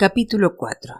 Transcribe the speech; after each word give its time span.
Capítulo 0.00 0.56
4 0.56 0.94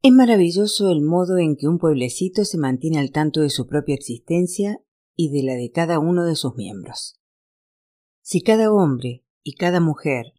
Es 0.00 0.12
maravilloso 0.12 0.90
el 0.90 1.02
modo 1.02 1.36
en 1.36 1.56
que 1.56 1.68
un 1.68 1.76
pueblecito 1.76 2.46
se 2.46 2.56
mantiene 2.56 2.98
al 2.98 3.12
tanto 3.12 3.42
de 3.42 3.50
su 3.50 3.66
propia 3.66 3.94
existencia 3.94 4.82
y 5.14 5.30
de 5.30 5.42
la 5.42 5.56
de 5.56 5.70
cada 5.72 5.98
uno 5.98 6.24
de 6.24 6.36
sus 6.36 6.54
miembros. 6.54 7.20
Si 8.22 8.40
cada 8.40 8.72
hombre 8.72 9.26
y 9.42 9.56
cada 9.56 9.80
mujer, 9.80 10.32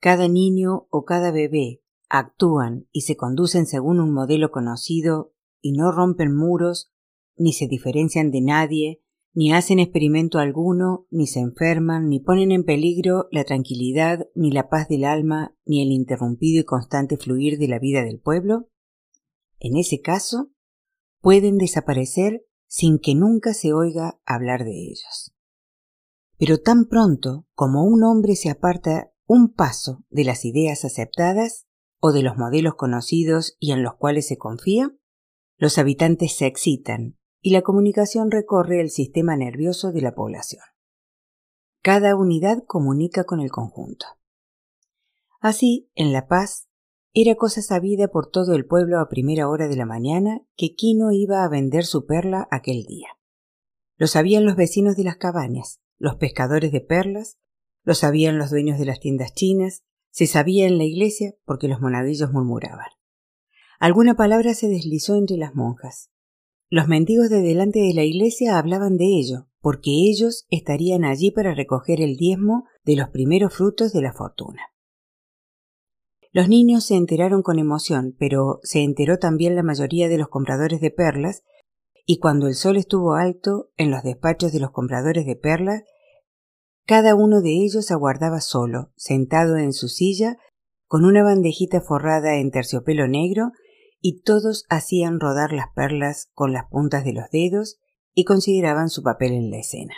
cada 0.00 0.26
niño 0.26 0.86
o 0.88 1.04
cada 1.04 1.30
bebé 1.32 1.82
actúan 2.08 2.88
y 2.90 3.02
se 3.02 3.18
conducen 3.18 3.66
según 3.66 4.00
un 4.00 4.10
modelo 4.10 4.50
conocido 4.50 5.34
y 5.60 5.72
no 5.72 5.92
rompen 5.92 6.34
muros, 6.34 6.94
ni 7.36 7.52
se 7.52 7.68
diferencian 7.68 8.30
de 8.30 8.40
nadie, 8.40 9.03
ni 9.34 9.52
hacen 9.52 9.80
experimento 9.80 10.38
alguno, 10.38 11.06
ni 11.10 11.26
se 11.26 11.40
enferman, 11.40 12.08
ni 12.08 12.20
ponen 12.20 12.52
en 12.52 12.64
peligro 12.64 13.26
la 13.32 13.44
tranquilidad, 13.44 14.28
ni 14.36 14.52
la 14.52 14.68
paz 14.68 14.88
del 14.88 15.04
alma, 15.04 15.56
ni 15.66 15.82
el 15.82 15.90
interrumpido 15.90 16.60
y 16.60 16.64
constante 16.64 17.16
fluir 17.16 17.58
de 17.58 17.66
la 17.66 17.80
vida 17.80 18.04
del 18.04 18.20
pueblo? 18.20 18.70
En 19.58 19.76
ese 19.76 20.00
caso, 20.00 20.52
pueden 21.20 21.58
desaparecer 21.58 22.46
sin 22.68 23.00
que 23.00 23.16
nunca 23.16 23.54
se 23.54 23.72
oiga 23.72 24.20
hablar 24.24 24.64
de 24.64 24.72
ellos. 24.72 25.34
Pero 26.38 26.60
tan 26.60 26.86
pronto 26.86 27.46
como 27.54 27.84
un 27.84 28.04
hombre 28.04 28.36
se 28.36 28.50
aparta 28.50 29.12
un 29.26 29.52
paso 29.52 30.04
de 30.10 30.24
las 30.24 30.44
ideas 30.44 30.84
aceptadas 30.84 31.66
o 31.98 32.12
de 32.12 32.22
los 32.22 32.36
modelos 32.36 32.74
conocidos 32.74 33.56
y 33.58 33.72
en 33.72 33.82
los 33.82 33.94
cuales 33.94 34.28
se 34.28 34.36
confía, 34.36 34.94
los 35.56 35.78
habitantes 35.78 36.36
se 36.36 36.46
excitan 36.46 37.16
y 37.46 37.50
la 37.50 37.60
comunicación 37.60 38.30
recorre 38.30 38.80
el 38.80 38.88
sistema 38.88 39.36
nervioso 39.36 39.92
de 39.92 40.00
la 40.00 40.14
población. 40.14 40.62
Cada 41.82 42.16
unidad 42.16 42.64
comunica 42.66 43.24
con 43.24 43.40
el 43.40 43.50
conjunto. 43.50 44.06
Así, 45.40 45.90
en 45.94 46.14
La 46.14 46.26
Paz, 46.26 46.70
era 47.12 47.34
cosa 47.34 47.60
sabida 47.60 48.08
por 48.08 48.30
todo 48.30 48.54
el 48.54 48.64
pueblo 48.64 48.98
a 48.98 49.10
primera 49.10 49.46
hora 49.46 49.68
de 49.68 49.76
la 49.76 49.84
mañana 49.84 50.40
que 50.56 50.74
Quino 50.74 51.12
iba 51.12 51.44
a 51.44 51.48
vender 51.50 51.84
su 51.84 52.06
perla 52.06 52.48
aquel 52.50 52.84
día. 52.84 53.08
Lo 53.98 54.06
sabían 54.06 54.46
los 54.46 54.56
vecinos 54.56 54.96
de 54.96 55.04
las 55.04 55.16
cabañas, 55.16 55.82
los 55.98 56.16
pescadores 56.16 56.72
de 56.72 56.80
perlas, 56.80 57.36
lo 57.82 57.92
sabían 57.92 58.38
los 58.38 58.48
dueños 58.48 58.78
de 58.78 58.86
las 58.86 59.00
tiendas 59.00 59.34
chinas, 59.34 59.84
se 60.08 60.26
sabía 60.26 60.66
en 60.66 60.78
la 60.78 60.84
iglesia 60.84 61.34
porque 61.44 61.68
los 61.68 61.82
monaguillos 61.82 62.32
murmuraban. 62.32 62.88
Alguna 63.78 64.16
palabra 64.16 64.54
se 64.54 64.68
deslizó 64.68 65.16
entre 65.16 65.36
las 65.36 65.54
monjas. 65.54 66.08
Los 66.70 66.88
mendigos 66.88 67.28
de 67.30 67.40
delante 67.40 67.80
de 67.80 67.94
la 67.94 68.04
iglesia 68.04 68.58
hablaban 68.58 68.96
de 68.96 69.04
ello, 69.04 69.46
porque 69.60 69.90
ellos 69.90 70.46
estarían 70.50 71.04
allí 71.04 71.30
para 71.30 71.54
recoger 71.54 72.00
el 72.00 72.16
diezmo 72.16 72.64
de 72.84 72.96
los 72.96 73.08
primeros 73.10 73.54
frutos 73.54 73.92
de 73.92 74.02
la 74.02 74.12
fortuna. 74.12 74.62
Los 76.32 76.48
niños 76.48 76.84
se 76.84 76.96
enteraron 76.96 77.42
con 77.42 77.58
emoción, 77.58 78.16
pero 78.18 78.58
se 78.62 78.82
enteró 78.82 79.18
también 79.18 79.54
la 79.54 79.62
mayoría 79.62 80.08
de 80.08 80.18
los 80.18 80.28
compradores 80.28 80.80
de 80.80 80.90
perlas, 80.90 81.44
y 82.06 82.18
cuando 82.18 82.48
el 82.48 82.54
sol 82.54 82.76
estuvo 82.76 83.14
alto 83.14 83.70
en 83.76 83.90
los 83.90 84.02
despachos 84.02 84.52
de 84.52 84.60
los 84.60 84.72
compradores 84.72 85.26
de 85.26 85.36
perlas, 85.36 85.84
cada 86.86 87.14
uno 87.14 87.40
de 87.40 87.50
ellos 87.64 87.90
aguardaba 87.90 88.40
solo, 88.40 88.92
sentado 88.96 89.56
en 89.56 89.72
su 89.72 89.88
silla, 89.88 90.36
con 90.86 91.04
una 91.04 91.22
bandejita 91.22 91.80
forrada 91.80 92.36
en 92.36 92.50
terciopelo 92.50 93.06
negro 93.06 93.52
y 94.06 94.20
todos 94.20 94.66
hacían 94.68 95.18
rodar 95.18 95.54
las 95.54 95.68
perlas 95.74 96.28
con 96.34 96.52
las 96.52 96.68
puntas 96.68 97.06
de 97.06 97.14
los 97.14 97.30
dedos 97.30 97.78
y 98.12 98.24
consideraban 98.24 98.90
su 98.90 99.02
papel 99.02 99.32
en 99.32 99.50
la 99.50 99.56
escena. 99.56 99.94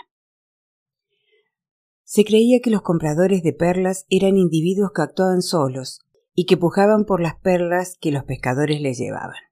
Se 2.04 2.24
creía 2.24 2.60
que 2.60 2.70
los 2.70 2.82
compradores 2.82 3.42
de 3.42 3.52
perlas 3.52 4.06
eran 4.08 4.36
individuos 4.36 4.92
que 4.94 5.02
actuaban 5.02 5.42
solos 5.42 6.02
y 6.36 6.46
que 6.46 6.56
pujaban 6.56 7.04
por 7.04 7.20
las 7.20 7.34
perlas 7.40 7.96
que 8.00 8.12
los 8.12 8.22
pescadores 8.22 8.80
les 8.80 8.96
llevaban. 8.96 9.42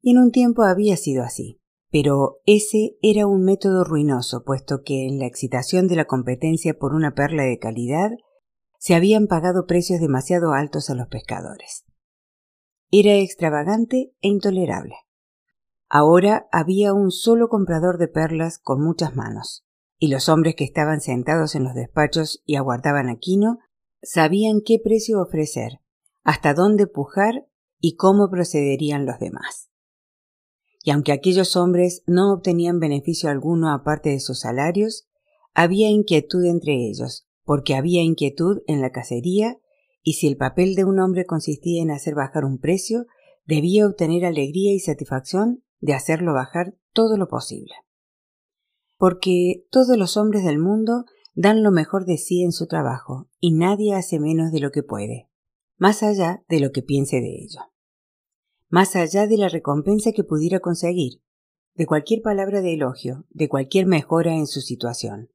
Y 0.00 0.12
en 0.12 0.18
un 0.18 0.30
tiempo 0.30 0.62
había 0.62 0.96
sido 0.96 1.22
así, 1.22 1.60
pero 1.90 2.38
ese 2.46 2.96
era 3.02 3.26
un 3.26 3.44
método 3.44 3.84
ruinoso, 3.84 4.44
puesto 4.44 4.80
que 4.82 5.06
en 5.06 5.18
la 5.18 5.26
excitación 5.26 5.88
de 5.88 5.96
la 5.96 6.06
competencia 6.06 6.78
por 6.78 6.94
una 6.94 7.14
perla 7.14 7.42
de 7.42 7.58
calidad 7.58 8.12
se 8.78 8.94
habían 8.94 9.26
pagado 9.26 9.66
precios 9.66 10.00
demasiado 10.00 10.54
altos 10.54 10.88
a 10.88 10.94
los 10.94 11.08
pescadores. 11.08 11.84
Era 12.92 13.14
extravagante 13.14 14.12
e 14.20 14.28
intolerable. 14.28 14.96
Ahora 15.88 16.48
había 16.50 16.92
un 16.92 17.12
solo 17.12 17.48
comprador 17.48 17.98
de 17.98 18.08
perlas 18.08 18.58
con 18.58 18.82
muchas 18.82 19.14
manos, 19.14 19.64
y 19.98 20.08
los 20.08 20.28
hombres 20.28 20.56
que 20.56 20.64
estaban 20.64 21.00
sentados 21.00 21.54
en 21.54 21.62
los 21.62 21.74
despachos 21.74 22.42
y 22.44 22.56
aguardaban 22.56 23.08
a 23.08 23.16
Quino 23.16 23.58
sabían 24.02 24.60
qué 24.64 24.80
precio 24.82 25.20
ofrecer, 25.20 25.80
hasta 26.24 26.52
dónde 26.54 26.86
pujar 26.86 27.46
y 27.78 27.96
cómo 27.96 28.28
procederían 28.28 29.06
los 29.06 29.18
demás. 29.20 29.70
Y 30.82 30.90
aunque 30.90 31.12
aquellos 31.12 31.56
hombres 31.56 32.02
no 32.06 32.32
obtenían 32.32 32.80
beneficio 32.80 33.30
alguno 33.30 33.70
aparte 33.72 34.10
de 34.10 34.20
sus 34.20 34.40
salarios, 34.40 35.06
había 35.54 35.90
inquietud 35.90 36.44
entre 36.44 36.74
ellos, 36.74 37.28
porque 37.44 37.74
había 37.74 38.02
inquietud 38.02 38.62
en 38.66 38.80
la 38.80 38.90
cacería 38.90 39.58
y 40.02 40.14
si 40.14 40.26
el 40.26 40.36
papel 40.36 40.74
de 40.74 40.84
un 40.84 40.98
hombre 40.98 41.26
consistía 41.26 41.82
en 41.82 41.90
hacer 41.90 42.14
bajar 42.14 42.44
un 42.44 42.58
precio, 42.58 43.06
debía 43.44 43.86
obtener 43.86 44.24
alegría 44.24 44.72
y 44.72 44.80
satisfacción 44.80 45.62
de 45.80 45.94
hacerlo 45.94 46.32
bajar 46.32 46.74
todo 46.92 47.16
lo 47.16 47.28
posible. 47.28 47.74
Porque 48.96 49.66
todos 49.70 49.96
los 49.96 50.16
hombres 50.16 50.44
del 50.44 50.58
mundo 50.58 51.04
dan 51.34 51.62
lo 51.62 51.70
mejor 51.70 52.04
de 52.04 52.18
sí 52.18 52.42
en 52.42 52.52
su 52.52 52.66
trabajo, 52.66 53.28
y 53.38 53.52
nadie 53.52 53.94
hace 53.94 54.18
menos 54.18 54.52
de 54.52 54.60
lo 54.60 54.70
que 54.70 54.82
puede, 54.82 55.28
más 55.76 56.02
allá 56.02 56.44
de 56.48 56.60
lo 56.60 56.72
que 56.72 56.82
piense 56.82 57.20
de 57.20 57.42
ello, 57.42 57.60
más 58.68 58.96
allá 58.96 59.26
de 59.26 59.38
la 59.38 59.48
recompensa 59.48 60.12
que 60.12 60.24
pudiera 60.24 60.60
conseguir, 60.60 61.22
de 61.74 61.86
cualquier 61.86 62.20
palabra 62.20 62.60
de 62.60 62.74
elogio, 62.74 63.24
de 63.30 63.48
cualquier 63.48 63.86
mejora 63.86 64.34
en 64.34 64.46
su 64.46 64.60
situación. 64.60 65.30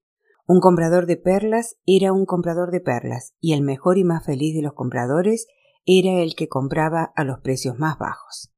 Un 0.47 0.59
comprador 0.59 1.07
de 1.07 1.17
perlas 1.17 1.75
era 1.87 2.13
un 2.13 2.27
comprador 2.27 2.69
de 2.69 2.79
perlas, 2.79 3.33
y 3.39 3.53
el 3.53 3.63
mejor 3.63 3.97
y 3.97 4.03
más 4.03 4.23
feliz 4.23 4.53
de 4.53 4.61
los 4.61 4.73
compradores 4.73 5.47
era 5.85 6.21
el 6.21 6.35
que 6.35 6.47
compraba 6.47 7.11
a 7.15 7.23
los 7.23 7.39
precios 7.39 7.79
más 7.79 7.97
bajos. 7.97 8.51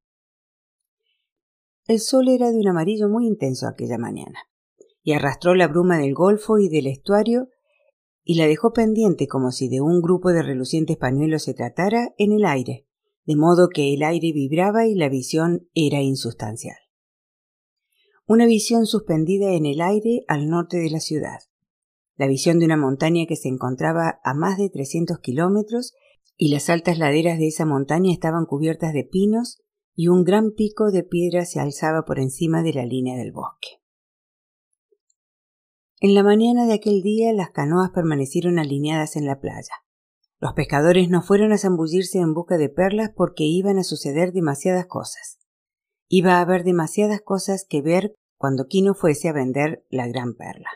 El 1.86 2.02
sol 2.02 2.28
era 2.28 2.52
de 2.52 2.60
un 2.60 2.68
amarillo 2.68 3.08
muy 3.08 3.26
intenso 3.26 3.68
aquella 3.68 3.98
mañana, 3.98 4.38
y 5.02 5.14
arrastró 5.14 5.56
la 5.56 5.70
bruma 5.70 5.98
del 5.98 6.14
golfo 6.14 6.58
y 6.60 6.68
del 6.68 6.88
estuario 6.88 7.48
y 8.22 8.36
la 8.36 8.48
dejó 8.48 8.74
pendiente 8.74 9.26
como 9.30 9.52
si 9.52 9.70
de 9.70 9.80
un 9.80 10.02
grupo 10.02 10.34
de 10.34 10.44
relucientes 10.44 10.98
pañuelos 10.98 11.44
se 11.44 11.54
tratara 11.54 12.14
en 12.18 12.34
el 12.34 12.44
aire, 12.44 12.86
de 13.24 13.38
modo 13.38 13.70
que 13.70 13.94
el 13.94 14.04
aire 14.04 14.34
vibraba 14.34 14.86
y 14.86 14.96
la 14.96 15.08
visión 15.08 15.70
era 15.74 16.02
insustancial. 16.02 16.76
Una 18.26 18.46
visión 18.46 18.86
suspendida 18.86 19.54
en 19.54 19.66
el 19.66 19.80
aire 19.80 20.26
al 20.28 20.50
norte 20.50 20.76
de 20.76 20.90
la 20.90 21.00
ciudad 21.00 21.40
la 22.18 22.28
visión 22.28 22.60
de 22.60 22.66
una 22.66 22.78
montaña 22.78 23.26
que 23.28 23.36
se 23.36 23.48
encontraba 23.48 24.20
a 24.24 24.34
más 24.34 24.58
de 24.58 24.70
300 24.70 25.20
kilómetros 25.20 25.94
y 26.36 26.50
las 26.50 26.70
altas 26.70 26.98
laderas 26.98 27.38
de 27.38 27.48
esa 27.48 27.66
montaña 27.66 28.12
estaban 28.12 28.46
cubiertas 28.46 28.94
de 28.94 29.04
pinos 29.04 29.62
y 29.96 30.10
un 30.10 30.24
gran 30.24 30.52
pico 30.52 30.92
de 30.92 31.04
piedra 31.04 31.46
se 31.46 31.60
alzaba 31.60 32.04
por 32.06 32.20
encima 32.20 32.62
de 32.64 32.74
la 32.74 32.86
línea 32.86 33.18
del 33.18 33.32
bosque. 33.32 33.82
En 36.00 36.14
la 36.14 36.22
mañana 36.22 36.68
de 36.68 36.74
aquel 36.74 37.02
día 37.02 37.34
las 37.34 37.50
canoas 37.50 37.90
permanecieron 37.90 38.60
alineadas 38.60 39.16
en 39.16 39.26
la 39.26 39.40
playa. 39.40 39.74
Los 40.40 40.54
pescadores 40.54 41.10
no 41.10 41.24
fueron 41.24 41.52
a 41.52 41.58
zambullirse 41.58 42.20
en 42.20 42.36
busca 42.36 42.58
de 42.58 42.70
perlas 42.70 43.10
porque 43.16 43.46
iban 43.46 43.80
a 43.80 43.84
suceder 43.84 44.32
demasiadas 44.32 44.86
cosas. 44.86 45.40
Iba 46.08 46.38
a 46.38 46.42
haber 46.42 46.64
demasiadas 46.64 47.22
cosas 47.22 47.66
que 47.68 47.82
ver 47.82 48.14
cuando 48.38 48.68
Quino 48.68 48.94
fuese 48.94 49.30
a 49.30 49.34
vender 49.34 49.86
la 49.90 50.08
gran 50.08 50.36
perla. 50.36 50.70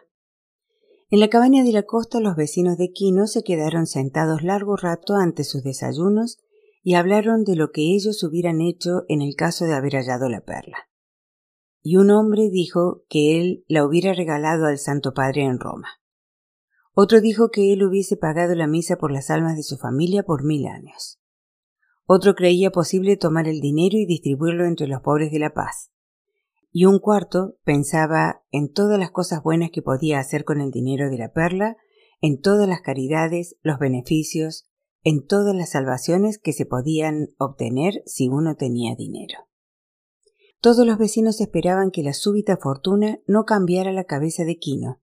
En 1.14 1.20
la 1.20 1.28
cabaña 1.28 1.66
de 1.66 1.74
la 1.74 1.84
costa 1.84 2.22
los 2.22 2.38
vecinos 2.38 2.78
de 2.78 2.94
Quino 2.94 3.28
se 3.28 3.44
quedaron 3.44 3.86
sentados 3.86 4.44
largo 4.44 4.78
rato 4.78 5.16
ante 5.16 5.44
sus 5.44 5.62
desayunos 5.62 6.40
y 6.84 6.94
hablaron 6.94 7.44
de 7.44 7.58
lo 7.58 7.72
que 7.72 7.94
ellos 7.94 8.24
hubieran 8.24 8.62
hecho 8.62 9.04
en 9.10 9.22
el 9.22 9.36
caso 9.36 9.66
de 9.66 9.74
haber 9.74 9.96
hallado 9.96 10.30
la 10.30 10.40
perla. 10.40 10.90
Y 11.82 11.98
un 11.98 12.12
hombre 12.12 12.50
dijo 12.50 13.04
que 13.10 13.42
él 13.42 13.66
la 13.68 13.86
hubiera 13.86 14.14
regalado 14.14 14.68
al 14.68 14.78
Santo 14.78 15.14
Padre 15.14 15.44
en 15.44 15.60
Roma. 15.60 15.90
Otro 16.94 17.20
dijo 17.20 17.50
que 17.52 17.74
él 17.74 17.84
hubiese 17.84 18.16
pagado 18.16 18.56
la 18.56 18.68
misa 18.68 18.96
por 18.96 19.12
las 19.12 19.30
almas 19.30 19.58
de 19.58 19.64
su 19.64 19.76
familia 19.76 20.24
por 20.24 20.46
mil 20.46 20.66
años. 20.66 21.20
Otro 22.06 22.36
creía 22.36 22.72
posible 22.72 23.18
tomar 23.18 23.50
el 23.50 23.60
dinero 23.60 23.98
y 23.98 24.06
distribuirlo 24.06 24.66
entre 24.66 24.88
los 24.88 25.02
pobres 25.02 25.30
de 25.30 25.40
la 25.40 25.54
paz 25.54 25.91
y 26.72 26.86
un 26.86 27.00
cuarto 27.00 27.58
pensaba 27.64 28.44
en 28.52 28.72
todas 28.72 28.98
las 28.98 29.12
cosas 29.12 29.44
buenas 29.44 29.72
que 29.72 29.82
podía 29.82 30.20
hacer 30.20 30.46
con 30.46 30.62
el 30.62 30.72
dinero 30.72 31.10
de 31.10 31.18
la 31.18 31.34
perla, 31.34 31.78
en 32.22 32.40
todas 32.40 32.68
las 32.68 32.82
caridades, 32.82 33.58
los 33.62 33.78
beneficios, 33.78 34.70
en 35.04 35.26
todas 35.26 35.56
las 35.56 35.72
salvaciones 35.72 36.38
que 36.38 36.54
se 36.54 36.66
podían 36.66 37.30
obtener 37.38 38.04
si 38.06 38.30
uno 38.30 38.56
tenía 38.56 38.96
dinero. 38.96 39.40
Todos 40.62 40.86
los 40.86 40.98
vecinos 40.98 41.42
esperaban 41.42 41.90
que 41.92 42.04
la 42.04 42.14
súbita 42.14 42.56
fortuna 42.56 43.20
no 43.26 43.46
cambiara 43.46 43.92
la 43.92 44.04
cabeza 44.04 44.44
de 44.46 44.58
Quino, 44.58 45.02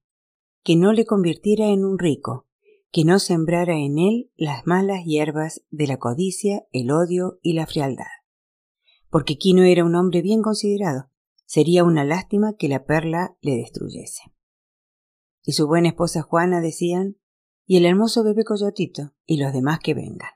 que 0.62 0.76
no 0.76 0.92
le 0.92 1.04
convirtiera 1.04 1.66
en 1.66 1.84
un 1.84 1.98
rico, 1.98 2.46
que 2.92 3.04
no 3.04 3.18
sembrara 3.18 3.76
en 3.76 3.98
él 3.98 4.30
las 4.36 4.66
malas 4.66 5.04
hierbas 5.04 5.64
de 5.70 5.88
la 5.88 5.98
codicia, 5.98 6.66
el 6.72 6.90
odio 6.92 7.40
y 7.42 7.54
la 7.54 7.66
frialdad. 7.66 8.06
Porque 9.10 9.36
Quino 9.36 9.64
era 9.64 9.84
un 9.84 9.96
hombre 9.96 10.22
bien 10.22 10.42
considerado, 10.42 11.10
sería 11.48 11.82
una 11.82 12.04
lástima 12.04 12.52
que 12.56 12.68
la 12.68 12.84
perla 12.84 13.36
le 13.40 13.56
destruyese. 13.56 14.32
Y 15.42 15.52
su 15.52 15.66
buena 15.66 15.88
esposa 15.88 16.22
Juana 16.22 16.60
decían, 16.60 17.16
y 17.66 17.78
el 17.78 17.86
hermoso 17.86 18.22
bebé 18.22 18.44
Coyotito, 18.44 19.14
y 19.26 19.38
los 19.38 19.52
demás 19.52 19.80
que 19.80 19.94
vengan. 19.94 20.30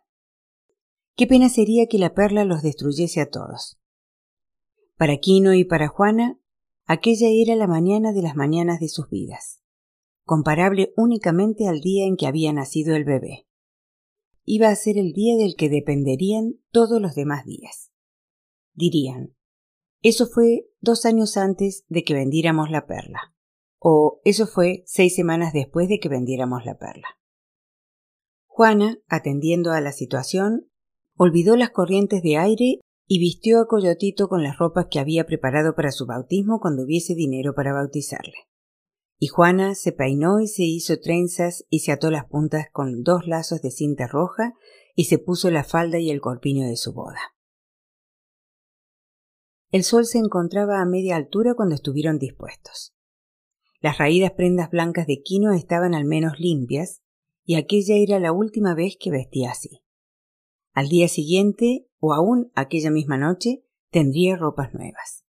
Qué 1.15 1.27
pena 1.27 1.49
sería 1.49 1.87
que 1.87 1.99
la 1.99 2.15
perla 2.15 2.45
los 2.45 2.63
destruyese 2.63 3.21
a 3.21 3.31
todos. 3.31 3.79
Para 4.97 5.19
Quino 5.19 5.55
y 5.55 5.65
para 5.65 5.89
Juana, 5.89 6.41
aquella 6.87 7.29
era 7.29 7.55
la 7.55 7.67
mañana 7.67 8.13
de 8.13 8.23
las 8.23 8.35
mañanas 8.35 8.81
de 8.81 8.89
sus 8.89 9.09
vidas 9.09 9.63
comparable 10.25 10.93
únicamente 10.97 11.69
al 11.69 11.81
día 11.81 12.07
en 12.07 12.17
que 12.17 12.27
había 12.27 12.53
nacido 12.53 12.97
el 12.97 13.05
bebé. 13.05 13.47
Iba 14.45 14.69
a 14.69 14.77
ser 14.77 14.99
el 14.99 15.13
día 15.13 15.37
del 15.37 15.55
que 15.57 15.69
dependerían 15.69 16.55
todos 16.71 17.01
los 17.01 17.15
demás 17.15 17.45
días. 17.45 17.93
Dirían, 18.75 19.35
eso 20.03 20.27
fue 20.27 20.69
dos 20.81 21.05
años 21.07 21.37
antes 21.37 21.85
de 21.89 22.03
que 22.03 22.15
vendiéramos 22.15 22.71
la 22.71 22.87
perla, 22.87 23.35
o 23.79 24.21
eso 24.25 24.47
fue 24.47 24.83
seis 24.87 25.15
semanas 25.15 25.53
después 25.53 25.89
de 25.89 26.01
que 26.01 26.09
vendiéramos 26.09 26.65
la 26.65 26.77
perla. 26.77 27.07
Juana, 28.47 28.99
atendiendo 29.09 29.73
a 29.73 29.81
la 29.81 29.93
situación, 29.93 30.69
olvidó 31.17 31.57
las 31.57 31.71
corrientes 31.71 32.23
de 32.23 32.37
aire 32.37 32.81
y 33.07 33.19
vistió 33.19 33.61
a 33.61 33.67
Coyotito 33.67 34.29
con 34.29 34.43
las 34.43 34.59
ropas 34.59 34.87
que 34.91 34.99
había 34.99 35.25
preparado 35.25 35.75
para 35.75 35.93
su 35.93 36.07
bautismo 36.07 36.61
cuando 36.61 36.83
hubiese 36.83 37.15
dinero 37.15 37.55
para 37.55 37.73
bautizarle. 37.73 38.49
Y 39.19 39.29
Juana 39.29 39.75
se 39.75 39.93
peinó 39.93 40.41
y 40.41 40.49
se 40.49 40.65
hizo 40.65 40.99
trenzas 40.99 41.65
y 41.71 41.81
se 41.81 41.93
ató 41.93 42.11
las 42.11 42.27
puntas 42.27 42.67
con 42.73 43.05
dos 43.05 43.27
lazos 43.27 43.63
de 43.63 43.71
cinta 43.71 44.09
roja 44.09 44.55
y 44.97 45.05
se 45.05 45.19
puso 45.19 45.51
la 45.51 45.63
falda 45.63 45.99
y 45.99 46.11
el 46.11 46.21
corpiño 46.21 46.67
de 46.67 46.77
su 46.77 46.93
boda. 46.93 47.21
El 49.73 49.85
sol 49.85 50.05
se 50.05 50.19
encontraba 50.19 50.83
a 50.83 50.85
media 50.85 51.17
altura 51.17 51.55
cuando 51.55 51.75
estuvieron 51.75 52.19
dispuestos. 52.19 52.95
Las 53.81 53.97
raídas 53.97 54.33
prendas 54.33 54.71
blancas 54.71 55.07
de 55.07 55.23
quino 55.23 55.55
estaban 55.55 55.95
al 55.95 56.05
menos 56.05 56.39
limpias, 56.39 57.03
y 57.43 57.57
aquella 57.57 57.97
era 57.97 58.21
la 58.21 58.33
última 58.33 58.75
vez 58.75 58.97
que 59.01 59.11
vestía 59.11 59.51
así. 59.51 59.83
Al 60.75 60.91
día 60.91 61.09
siguiente, 61.09 61.89
o 61.99 62.13
aún 62.13 62.53
aquella 62.55 62.91
misma 62.91 63.17
noche, 63.17 63.65
tendría 63.91 64.37
ropas 64.37 64.75
nuevas. 64.75 65.25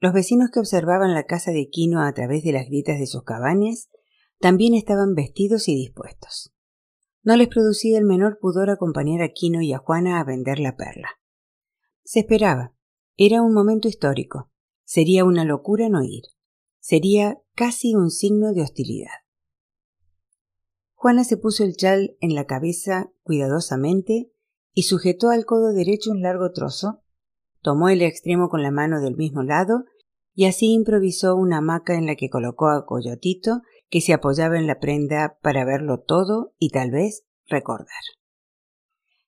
Los 0.00 0.14
vecinos 0.14 0.50
que 0.50 0.60
observaban 0.60 1.12
la 1.12 1.24
casa 1.24 1.52
de 1.52 1.68
Quino 1.68 2.02
a 2.02 2.12
través 2.14 2.42
de 2.42 2.52
las 2.52 2.66
grietas 2.66 2.98
de 2.98 3.06
sus 3.06 3.22
cabañas 3.22 3.90
también 4.40 4.74
estaban 4.74 5.14
vestidos 5.14 5.68
y 5.68 5.74
dispuestos. 5.74 6.54
No 7.22 7.36
les 7.36 7.48
producía 7.48 7.98
el 7.98 8.04
menor 8.04 8.38
pudor 8.40 8.70
acompañar 8.70 9.20
a 9.20 9.28
Quino 9.28 9.60
y 9.60 9.74
a 9.74 9.78
Juana 9.78 10.20
a 10.20 10.24
vender 10.24 10.58
la 10.58 10.76
perla. 10.76 11.10
Se 12.02 12.20
esperaba. 12.20 12.75
Era 13.16 13.42
un 13.42 13.52
momento 13.52 13.88
histórico. 13.88 14.50
Sería 14.84 15.24
una 15.24 15.44
locura 15.44 15.88
no 15.88 16.02
ir. 16.02 16.24
Sería 16.80 17.40
casi 17.54 17.94
un 17.94 18.10
signo 18.10 18.52
de 18.52 18.62
hostilidad. 18.62 19.24
Juana 20.94 21.24
se 21.24 21.36
puso 21.36 21.64
el 21.64 21.76
chal 21.76 22.16
en 22.20 22.34
la 22.34 22.46
cabeza 22.46 23.10
cuidadosamente 23.22 24.32
y 24.72 24.82
sujetó 24.82 25.30
al 25.30 25.44
codo 25.44 25.72
derecho 25.72 26.10
un 26.10 26.22
largo 26.22 26.52
trozo 26.52 27.02
tomó 27.66 27.88
el 27.88 28.00
extremo 28.00 28.48
con 28.48 28.62
la 28.62 28.70
mano 28.70 29.00
del 29.00 29.16
mismo 29.16 29.42
lado 29.42 29.86
y 30.36 30.44
así 30.44 30.72
improvisó 30.72 31.34
una 31.34 31.58
hamaca 31.58 31.96
en 31.96 32.06
la 32.06 32.14
que 32.14 32.30
colocó 32.30 32.68
a 32.68 32.86
Coyotito, 32.86 33.62
que 33.90 34.00
se 34.00 34.12
apoyaba 34.12 34.56
en 34.56 34.68
la 34.68 34.78
prenda 34.78 35.36
para 35.42 35.64
verlo 35.64 35.98
todo 35.98 36.54
y 36.60 36.70
tal 36.70 36.92
vez 36.92 37.24
recordar. 37.48 37.88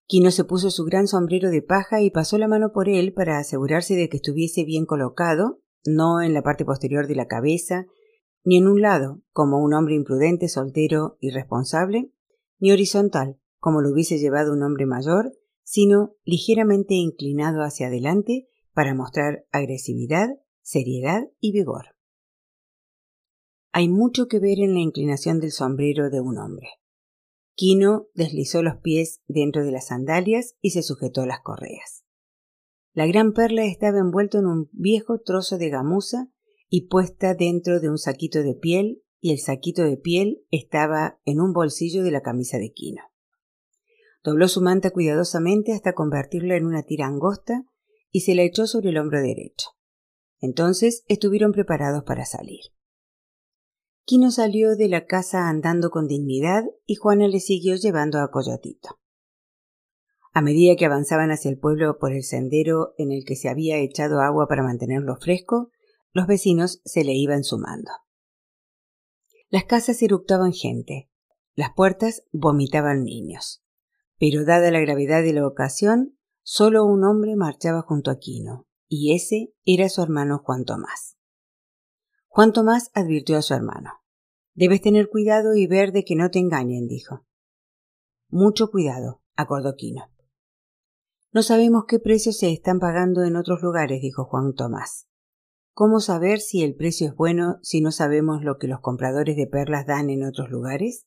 Quino 0.08 0.30
se 0.30 0.44
puso 0.44 0.70
su 0.70 0.84
gran 0.84 1.06
sombrero 1.06 1.50
de 1.50 1.60
paja 1.60 2.00
y 2.00 2.10
pasó 2.10 2.38
la 2.38 2.48
mano 2.48 2.72
por 2.72 2.88
él 2.88 3.12
para 3.12 3.38
asegurarse 3.38 3.94
de 3.94 4.08
que 4.08 4.16
estuviese 4.16 4.64
bien 4.64 4.86
colocado, 4.86 5.60
no 5.84 6.22
en 6.22 6.32
la 6.32 6.42
parte 6.42 6.64
posterior 6.64 7.06
de 7.06 7.14
la 7.14 7.26
cabeza, 7.26 7.84
ni 8.42 8.56
en 8.56 8.68
un 8.68 8.80
lado, 8.80 9.20
como 9.32 9.62
un 9.62 9.74
hombre 9.74 9.94
imprudente, 9.94 10.48
soltero, 10.48 11.18
irresponsable, 11.20 12.10
ni 12.58 12.72
horizontal, 12.72 13.38
como 13.58 13.82
lo 13.82 13.90
hubiese 13.90 14.16
llevado 14.16 14.54
un 14.54 14.62
hombre 14.62 14.86
mayor, 14.86 15.34
sino 15.62 16.16
ligeramente 16.24 16.94
inclinado 16.94 17.62
hacia 17.62 17.88
adelante 17.88 18.48
para 18.72 18.94
mostrar 18.94 19.44
agresividad, 19.52 20.30
seriedad 20.62 21.28
y 21.38 21.52
vigor. 21.52 21.96
Hay 23.72 23.90
mucho 23.90 24.26
que 24.26 24.38
ver 24.38 24.60
en 24.60 24.72
la 24.72 24.80
inclinación 24.80 25.38
del 25.38 25.52
sombrero 25.52 26.08
de 26.08 26.22
un 26.22 26.38
hombre. 26.38 26.68
Quino 27.58 28.06
deslizó 28.14 28.62
los 28.62 28.76
pies 28.76 29.20
dentro 29.26 29.64
de 29.64 29.72
las 29.72 29.88
sandalias 29.88 30.54
y 30.60 30.70
se 30.70 30.84
sujetó 30.84 31.26
las 31.26 31.40
correas. 31.40 32.04
La 32.92 33.04
gran 33.08 33.32
perla 33.32 33.64
estaba 33.64 33.98
envuelta 33.98 34.38
en 34.38 34.46
un 34.46 34.68
viejo 34.70 35.18
trozo 35.22 35.58
de 35.58 35.68
gamuza 35.68 36.30
y 36.68 36.86
puesta 36.86 37.34
dentro 37.34 37.80
de 37.80 37.90
un 37.90 37.98
saquito 37.98 38.44
de 38.44 38.54
piel, 38.54 39.02
y 39.18 39.32
el 39.32 39.40
saquito 39.40 39.82
de 39.82 39.96
piel 39.96 40.46
estaba 40.52 41.18
en 41.24 41.40
un 41.40 41.52
bolsillo 41.52 42.04
de 42.04 42.12
la 42.12 42.22
camisa 42.22 42.58
de 42.58 42.70
Quino. 42.70 43.02
Dobló 44.22 44.46
su 44.46 44.60
manta 44.60 44.92
cuidadosamente 44.92 45.72
hasta 45.72 45.94
convertirla 45.94 46.54
en 46.54 46.64
una 46.64 46.84
tira 46.84 47.06
angosta 47.06 47.64
y 48.12 48.20
se 48.20 48.36
la 48.36 48.42
echó 48.42 48.68
sobre 48.68 48.90
el 48.90 48.98
hombro 48.98 49.20
derecho. 49.20 49.70
Entonces 50.38 51.02
estuvieron 51.08 51.50
preparados 51.50 52.04
para 52.04 52.24
salir. 52.24 52.60
Quino 54.08 54.30
salió 54.30 54.74
de 54.74 54.88
la 54.88 55.04
casa 55.04 55.50
andando 55.50 55.90
con 55.90 56.08
dignidad 56.08 56.64
y 56.86 56.94
Juana 56.94 57.28
le 57.28 57.40
siguió 57.40 57.76
llevando 57.76 58.20
a 58.20 58.30
Coyotito. 58.30 58.98
A 60.32 60.40
medida 60.40 60.76
que 60.76 60.86
avanzaban 60.86 61.30
hacia 61.30 61.50
el 61.50 61.58
pueblo 61.58 61.98
por 61.98 62.14
el 62.14 62.22
sendero 62.22 62.94
en 62.96 63.12
el 63.12 63.26
que 63.26 63.36
se 63.36 63.50
había 63.50 63.76
echado 63.76 64.22
agua 64.22 64.48
para 64.48 64.62
mantenerlo 64.62 65.16
fresco, 65.16 65.72
los 66.14 66.26
vecinos 66.26 66.80
se 66.86 67.04
le 67.04 67.12
iban 67.12 67.44
sumando. 67.44 67.90
Las 69.50 69.64
casas 69.64 70.00
eructaban 70.00 70.54
gente, 70.54 71.10
las 71.54 71.74
puertas 71.74 72.24
vomitaban 72.32 73.04
niños. 73.04 73.62
Pero 74.18 74.46
dada 74.46 74.70
la 74.70 74.80
gravedad 74.80 75.22
de 75.22 75.34
la 75.34 75.46
ocasión, 75.46 76.16
solo 76.42 76.86
un 76.86 77.04
hombre 77.04 77.36
marchaba 77.36 77.82
junto 77.82 78.10
a 78.10 78.18
Quino, 78.18 78.66
y 78.88 79.14
ese 79.14 79.52
era 79.66 79.90
su 79.90 80.02
hermano 80.02 80.40
Juan 80.42 80.64
Tomás. 80.64 81.17
Juan 82.28 82.52
Tomás 82.52 82.90
advirtió 82.94 83.36
a 83.36 83.42
su 83.42 83.54
hermano. 83.54 83.92
Debes 84.54 84.80
tener 84.80 85.08
cuidado 85.08 85.54
y 85.54 85.66
ver 85.66 85.92
de 85.92 86.04
que 86.04 86.16
no 86.16 86.30
te 86.30 86.38
engañen, 86.38 86.86
dijo. 86.86 87.26
Mucho 88.28 88.70
cuidado, 88.70 89.22
acordó 89.34 89.74
Quino. 89.74 90.10
No 91.32 91.42
sabemos 91.42 91.84
qué 91.86 91.98
precios 91.98 92.38
se 92.38 92.52
están 92.52 92.80
pagando 92.80 93.24
en 93.24 93.36
otros 93.36 93.62
lugares, 93.62 94.00
dijo 94.00 94.24
Juan 94.24 94.54
Tomás. 94.54 95.08
¿Cómo 95.72 96.00
saber 96.00 96.40
si 96.40 96.62
el 96.62 96.74
precio 96.74 97.08
es 97.08 97.14
bueno 97.14 97.58
si 97.62 97.80
no 97.80 97.92
sabemos 97.92 98.42
lo 98.42 98.58
que 98.58 98.66
los 98.66 98.80
compradores 98.80 99.36
de 99.36 99.46
perlas 99.46 99.86
dan 99.86 100.10
en 100.10 100.24
otros 100.24 100.50
lugares? 100.50 101.06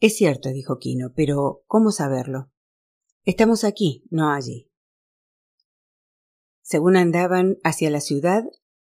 Es 0.00 0.16
cierto, 0.16 0.48
dijo 0.48 0.78
Quino, 0.78 1.12
pero 1.14 1.62
¿cómo 1.66 1.92
saberlo? 1.92 2.50
Estamos 3.24 3.62
aquí, 3.62 4.04
no 4.10 4.30
allí. 4.30 4.68
Según 6.60 6.96
andaban 6.96 7.58
hacia 7.62 7.88
la 7.90 8.00
ciudad, 8.00 8.44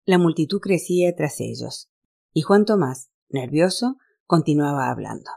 la 0.05 0.19
multitud 0.19 0.61
crecía 0.61 1.15
tras 1.15 1.41
ellos, 1.41 1.91
y 2.33 2.43
Juan 2.43 2.65
Tomás, 2.65 3.11
nervioso, 3.29 3.97
continuaba 4.25 4.91
hablando. 4.91 5.31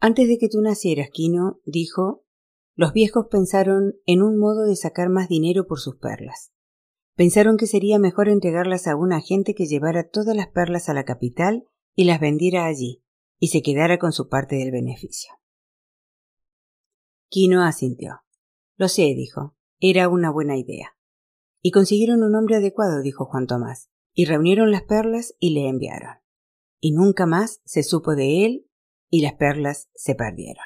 Antes 0.00 0.28
de 0.28 0.38
que 0.38 0.48
tú 0.48 0.60
nacieras, 0.60 1.08
Quino, 1.12 1.60
dijo, 1.64 2.24
los 2.74 2.92
viejos 2.92 3.26
pensaron 3.30 3.94
en 4.04 4.22
un 4.22 4.38
modo 4.38 4.64
de 4.64 4.76
sacar 4.76 5.08
más 5.08 5.28
dinero 5.28 5.66
por 5.66 5.80
sus 5.80 5.96
perlas. 5.96 6.52
Pensaron 7.14 7.56
que 7.56 7.66
sería 7.66 7.98
mejor 7.98 8.28
entregarlas 8.28 8.88
a 8.88 8.96
una 8.96 9.18
agente 9.18 9.54
que 9.54 9.66
llevara 9.66 10.08
todas 10.08 10.36
las 10.36 10.48
perlas 10.48 10.88
a 10.88 10.94
la 10.94 11.04
capital 11.04 11.64
y 11.94 12.04
las 12.04 12.20
vendiera 12.20 12.66
allí, 12.66 13.04
y 13.38 13.48
se 13.48 13.62
quedara 13.62 13.98
con 13.98 14.12
su 14.12 14.28
parte 14.28 14.56
del 14.56 14.72
beneficio. 14.72 15.32
Quino 17.28 17.62
asintió. 17.62 18.22
Lo 18.76 18.88
sé, 18.88 19.02
dijo. 19.14 19.56
Era 19.78 20.08
una 20.08 20.30
buena 20.30 20.56
idea. 20.56 20.96
Y 21.66 21.70
consiguieron 21.70 22.22
un 22.22 22.34
hombre 22.34 22.56
adecuado, 22.56 23.00
dijo 23.00 23.24
Juan 23.24 23.46
Tomás, 23.46 23.88
y 24.12 24.26
reunieron 24.26 24.70
las 24.70 24.82
perlas 24.82 25.34
y 25.40 25.54
le 25.54 25.66
enviaron. 25.66 26.18
Y 26.78 26.92
nunca 26.92 27.24
más 27.24 27.62
se 27.64 27.82
supo 27.82 28.14
de 28.14 28.44
él 28.44 28.68
y 29.08 29.22
las 29.22 29.32
perlas 29.32 29.88
se 29.94 30.14
perdieron. 30.14 30.62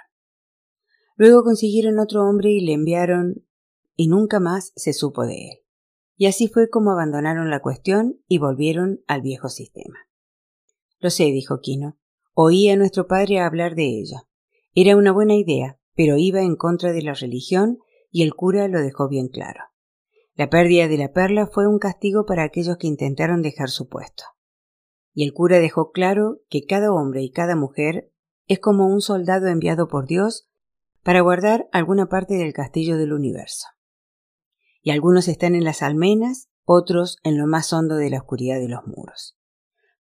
Luego 1.14 1.44
consiguieron 1.44 2.00
otro 2.00 2.28
hombre 2.28 2.50
y 2.50 2.66
le 2.66 2.72
enviaron 2.72 3.46
y 3.94 4.08
nunca 4.08 4.40
más 4.40 4.72
se 4.74 4.92
supo 4.92 5.24
de 5.24 5.50
él. 5.50 5.58
Y 6.16 6.26
así 6.26 6.48
fue 6.48 6.68
como 6.68 6.90
abandonaron 6.90 7.48
la 7.48 7.62
cuestión 7.62 8.20
y 8.26 8.38
volvieron 8.38 9.04
al 9.06 9.22
viejo 9.22 9.48
sistema. 9.48 10.00
Lo 10.98 11.10
sé, 11.10 11.26
dijo 11.26 11.60
Quino, 11.60 11.96
Oí 12.34 12.68
a 12.70 12.76
nuestro 12.76 13.06
padre 13.06 13.38
hablar 13.38 13.76
de 13.76 14.00
ella. 14.00 14.26
Era 14.74 14.96
una 14.96 15.12
buena 15.12 15.36
idea, 15.36 15.78
pero 15.94 16.16
iba 16.16 16.42
en 16.42 16.56
contra 16.56 16.92
de 16.92 17.02
la 17.02 17.14
religión 17.14 17.78
y 18.10 18.24
el 18.24 18.34
cura 18.34 18.66
lo 18.66 18.80
dejó 18.80 19.08
bien 19.08 19.28
claro. 19.28 19.60
La 20.38 20.48
pérdida 20.48 20.86
de 20.86 20.98
la 20.98 21.12
perla 21.12 21.48
fue 21.48 21.66
un 21.66 21.80
castigo 21.80 22.24
para 22.24 22.44
aquellos 22.44 22.76
que 22.76 22.86
intentaron 22.86 23.42
dejar 23.42 23.70
su 23.70 23.88
puesto. 23.88 24.22
Y 25.12 25.24
el 25.24 25.32
cura 25.32 25.58
dejó 25.58 25.90
claro 25.90 26.42
que 26.48 26.64
cada 26.64 26.92
hombre 26.92 27.24
y 27.24 27.32
cada 27.32 27.56
mujer 27.56 28.12
es 28.46 28.60
como 28.60 28.86
un 28.86 29.00
soldado 29.00 29.48
enviado 29.48 29.88
por 29.88 30.06
Dios 30.06 30.48
para 31.02 31.22
guardar 31.22 31.68
alguna 31.72 32.08
parte 32.08 32.34
del 32.34 32.52
castillo 32.52 32.96
del 32.96 33.14
universo. 33.14 33.66
Y 34.80 34.92
algunos 34.92 35.26
están 35.26 35.56
en 35.56 35.64
las 35.64 35.82
almenas, 35.82 36.48
otros 36.64 37.16
en 37.24 37.36
lo 37.36 37.48
más 37.48 37.72
hondo 37.72 37.96
de 37.96 38.08
la 38.08 38.18
oscuridad 38.18 38.60
de 38.60 38.68
los 38.68 38.86
muros. 38.86 39.36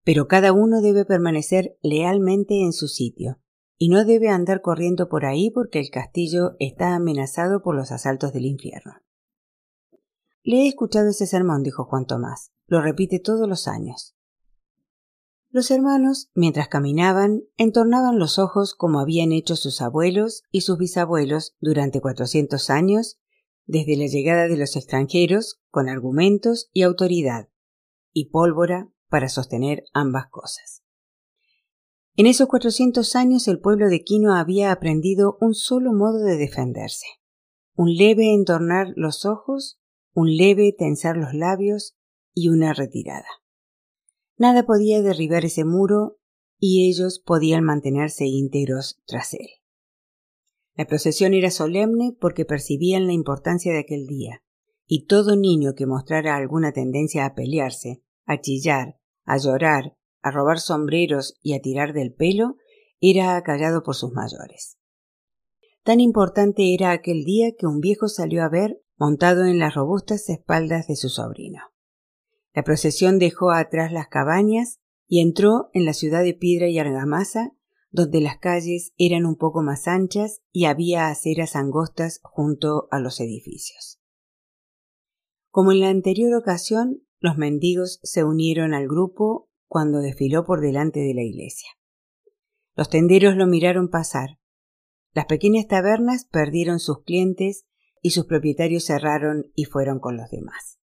Pero 0.04 0.28
cada 0.28 0.54
uno 0.54 0.82
debe 0.82 1.04
permanecer 1.04 1.80
lealmente 1.82 2.62
en 2.62 2.74
su 2.74 2.88
sitio, 2.88 3.40
y 3.80 3.90
no 3.90 4.06
debe 4.06 4.30
andar 4.30 4.62
corriendo 4.62 5.10
por 5.10 5.26
ahí 5.26 5.50
porque 5.50 5.80
el 5.80 5.90
castillo 5.90 6.52
está 6.60 6.94
amenazado 6.94 7.64
por 7.64 7.76
los 7.76 7.92
asaltos 7.92 8.34
del 8.34 8.46
infierno. 8.46 9.02
Le 10.48 10.62
he 10.62 10.68
escuchado 10.70 11.10
ese 11.10 11.28
sermón, 11.28 11.62
dijo 11.62 11.84
Juan 11.84 12.06
Tomás. 12.06 12.54
Lo 12.68 12.80
repite 12.80 13.20
todos 13.20 13.50
los 13.50 13.68
años. 13.68 14.16
Los 15.50 15.72
hermanos, 15.72 16.32
mientras 16.36 16.70
caminaban, 16.70 17.42
entornaban 17.58 18.18
los 18.18 18.40
ojos 18.40 18.74
como 18.74 19.02
habían 19.02 19.34
hecho 19.34 19.58
sus 19.58 19.82
abuelos 19.82 20.44
y 20.50 20.62
sus 20.62 20.78
bisabuelos 20.78 21.58
durante 21.60 22.00
cuatrocientos 22.00 22.70
años, 22.70 23.20
desde 23.66 23.98
la 23.98 24.06
llegada 24.06 24.48
de 24.48 24.56
los 24.56 24.78
extranjeros, 24.78 25.60
con 25.70 25.90
argumentos 25.90 26.70
y 26.72 26.84
autoridad, 26.84 27.50
y 28.14 28.30
pólvora 28.30 28.90
para 29.10 29.28
sostener 29.28 29.84
ambas 29.92 30.28
cosas. 30.30 30.82
En 32.16 32.26
esos 32.26 32.48
cuatrocientos 32.48 33.18
años 33.18 33.50
el 33.50 33.60
pueblo 33.60 33.90
de 33.90 34.02
Quino 34.02 34.34
había 34.34 34.72
aprendido 34.72 35.38
un 35.42 35.54
solo 35.54 35.92
modo 35.92 36.20
de 36.20 36.38
defenderse, 36.38 37.06
un 37.76 37.94
leve 37.94 38.34
entornar 38.34 38.94
los 38.96 39.26
ojos, 39.26 39.82
un 40.18 40.36
leve 40.36 40.74
tensar 40.76 41.16
los 41.16 41.36
labios 41.36 41.96
y 42.34 42.50
una 42.50 42.74
retirada. 42.74 43.28
Nada 44.36 44.66
podía 44.66 45.04
derribar 45.04 45.46
ese 45.46 45.64
muro 45.64 46.18
y 46.58 46.90
ellos 46.90 47.22
podían 47.24 47.64
mantenerse 47.64 48.26
íntegros 48.26 49.00
tras 49.06 49.36
él. 49.36 49.48
La 50.74 50.88
procesión 50.88 51.36
era 51.36 51.52
solemne 51.52 52.18
porque 52.20 52.46
percibían 52.46 53.06
la 53.06 53.14
importancia 53.14 53.72
de 53.72 53.78
aquel 53.78 54.08
día, 54.08 54.42
y 54.88 55.06
todo 55.06 55.36
niño 55.36 55.76
que 55.76 55.86
mostrara 55.86 56.36
alguna 56.36 56.72
tendencia 56.72 57.24
a 57.24 57.36
pelearse, 57.36 58.02
a 58.26 58.42
chillar, 58.42 59.00
a 59.24 59.38
llorar, 59.38 59.98
a 60.24 60.32
robar 60.32 60.60
sombreros 60.60 61.36
y 61.44 61.54
a 61.54 61.62
tirar 61.62 61.94
del 61.94 62.12
pelo, 62.12 62.56
era 63.00 63.38
acallado 63.38 63.84
por 63.84 63.94
sus 63.94 64.14
mayores. 64.14 64.80
Tan 65.84 66.00
importante 66.00 66.74
era 66.74 66.90
aquel 66.90 67.24
día 67.24 67.52
que 67.56 67.68
un 67.68 67.82
viejo 67.82 68.08
salió 68.08 68.44
a 68.44 68.50
ver 68.50 68.82
montado 68.98 69.46
en 69.46 69.60
las 69.60 69.76
robustas 69.76 70.30
espaldas 70.30 70.88
de 70.88 70.96
su 70.96 71.10
sobrino. 71.10 71.62
La 72.54 72.64
procesión 72.64 73.20
dejó 73.20 73.52
atrás 73.52 73.92
las 73.92 74.08
cabañas 74.08 74.80
y 75.08 75.22
entró 75.22 75.70
en 75.74 75.86
la 75.86 75.94
ciudad 75.94 76.24
de 76.24 76.34
piedra 76.34 76.68
y 76.68 76.80
argamasa, 76.80 77.54
donde 77.92 78.20
las 78.20 78.38
calles 78.38 78.94
eran 78.98 79.26
un 79.26 79.38
poco 79.38 79.62
más 79.62 79.88
anchas 79.88 80.42
y 80.52 80.66
había 80.66 81.08
aceras 81.08 81.56
angostas 81.56 82.20
junto 82.24 82.88
a 82.92 83.00
los 83.00 83.20
edificios. 83.20 84.02
Como 85.50 85.72
en 85.72 85.80
la 85.80 85.90
anterior 85.90 86.34
ocasión, 86.36 87.04
los 87.20 87.38
mendigos 87.38 88.00
se 88.04 88.24
unieron 88.24 88.74
al 88.74 88.88
grupo 88.88 89.50
cuando 89.68 90.00
desfiló 90.00 90.46
por 90.46 90.62
delante 90.62 91.00
de 91.00 91.14
la 91.14 91.24
iglesia. 91.24 91.70
Los 92.76 92.90
tenderos 92.90 93.36
lo 93.36 93.48
miraron 93.48 93.90
pasar. 93.90 94.40
Las 95.14 95.26
pequeñas 95.26 95.68
tabernas 95.68 96.26
perdieron 96.26 96.80
sus 96.80 97.04
clientes 97.04 97.67
y 98.02 98.12
sus 98.12 98.26
propietarios 98.26 98.86
cerraron 98.86 99.52
y 99.56 99.66
fueron 99.66 100.00
con 100.00 100.18
los 100.18 100.30
demás. 100.30 100.80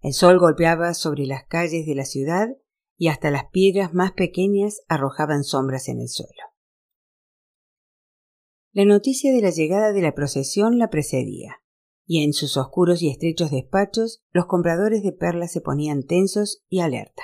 El 0.00 0.14
sol 0.14 0.38
golpeaba 0.38 0.94
sobre 0.94 1.26
las 1.26 1.44
calles 1.46 1.86
de 1.86 1.94
la 1.94 2.04
ciudad 2.04 2.48
y 2.96 3.08
hasta 3.08 3.30
las 3.30 3.50
piedras 3.50 3.94
más 3.94 4.12
pequeñas 4.12 4.82
arrojaban 4.88 5.44
sombras 5.44 5.88
en 5.88 6.00
el 6.00 6.08
suelo. 6.08 6.42
La 8.72 8.84
noticia 8.84 9.32
de 9.32 9.40
la 9.40 9.50
llegada 9.50 9.92
de 9.92 10.00
la 10.00 10.14
procesión 10.14 10.78
la 10.78 10.90
precedía, 10.90 11.56
y 12.06 12.24
en 12.24 12.32
sus 12.32 12.56
oscuros 12.56 13.02
y 13.02 13.08
estrechos 13.08 13.50
despachos 13.50 14.22
los 14.32 14.46
compradores 14.46 15.02
de 15.02 15.12
perlas 15.12 15.52
se 15.52 15.60
ponían 15.60 16.04
tensos 16.04 16.64
y 16.68 16.80
alerta. 16.80 17.22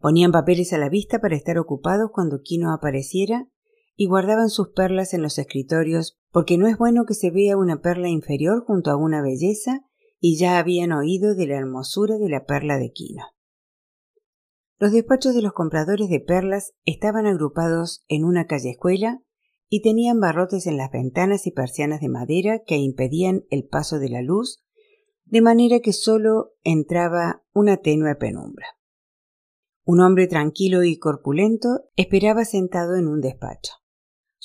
Ponían 0.00 0.32
papeles 0.32 0.72
a 0.72 0.78
la 0.78 0.88
vista 0.88 1.20
para 1.20 1.36
estar 1.36 1.58
ocupados 1.58 2.10
cuando 2.12 2.40
Quino 2.42 2.72
apareciera 2.72 3.48
y 3.96 4.06
guardaban 4.06 4.48
sus 4.48 4.70
perlas 4.70 5.14
en 5.14 5.22
los 5.22 5.38
escritorios 5.38 6.18
porque 6.30 6.58
no 6.58 6.66
es 6.66 6.76
bueno 6.76 7.04
que 7.06 7.14
se 7.14 7.30
vea 7.30 7.56
una 7.56 7.80
perla 7.80 8.08
inferior 8.08 8.64
junto 8.66 8.90
a 8.90 8.96
una 8.96 9.22
belleza 9.22 9.82
y 10.18 10.36
ya 10.36 10.58
habían 10.58 10.92
oído 10.92 11.34
de 11.34 11.46
la 11.46 11.56
hermosura 11.56 12.16
de 12.16 12.28
la 12.28 12.44
perla 12.44 12.78
de 12.78 12.90
Quino. 12.92 13.24
Los 14.78 14.92
despachos 14.92 15.34
de 15.34 15.42
los 15.42 15.52
compradores 15.52 16.08
de 16.08 16.20
perlas 16.20 16.72
estaban 16.84 17.26
agrupados 17.26 18.04
en 18.08 18.24
una 18.24 18.46
callejuela 18.46 19.22
y 19.68 19.82
tenían 19.82 20.20
barrotes 20.20 20.66
en 20.66 20.76
las 20.76 20.90
ventanas 20.90 21.46
y 21.46 21.52
persianas 21.52 22.00
de 22.00 22.08
madera 22.08 22.62
que 22.66 22.76
impedían 22.76 23.44
el 23.50 23.66
paso 23.66 23.98
de 23.98 24.08
la 24.08 24.22
luz, 24.22 24.64
de 25.24 25.40
manera 25.40 25.80
que 25.80 25.92
sólo 25.92 26.52
entraba 26.62 27.44
una 27.52 27.78
tenue 27.78 28.14
penumbra. 28.16 28.66
Un 29.84 30.00
hombre 30.00 30.26
tranquilo 30.26 30.82
y 30.82 30.98
corpulento 30.98 31.84
esperaba 31.96 32.44
sentado 32.44 32.96
en 32.96 33.06
un 33.06 33.20
despacho. 33.20 33.83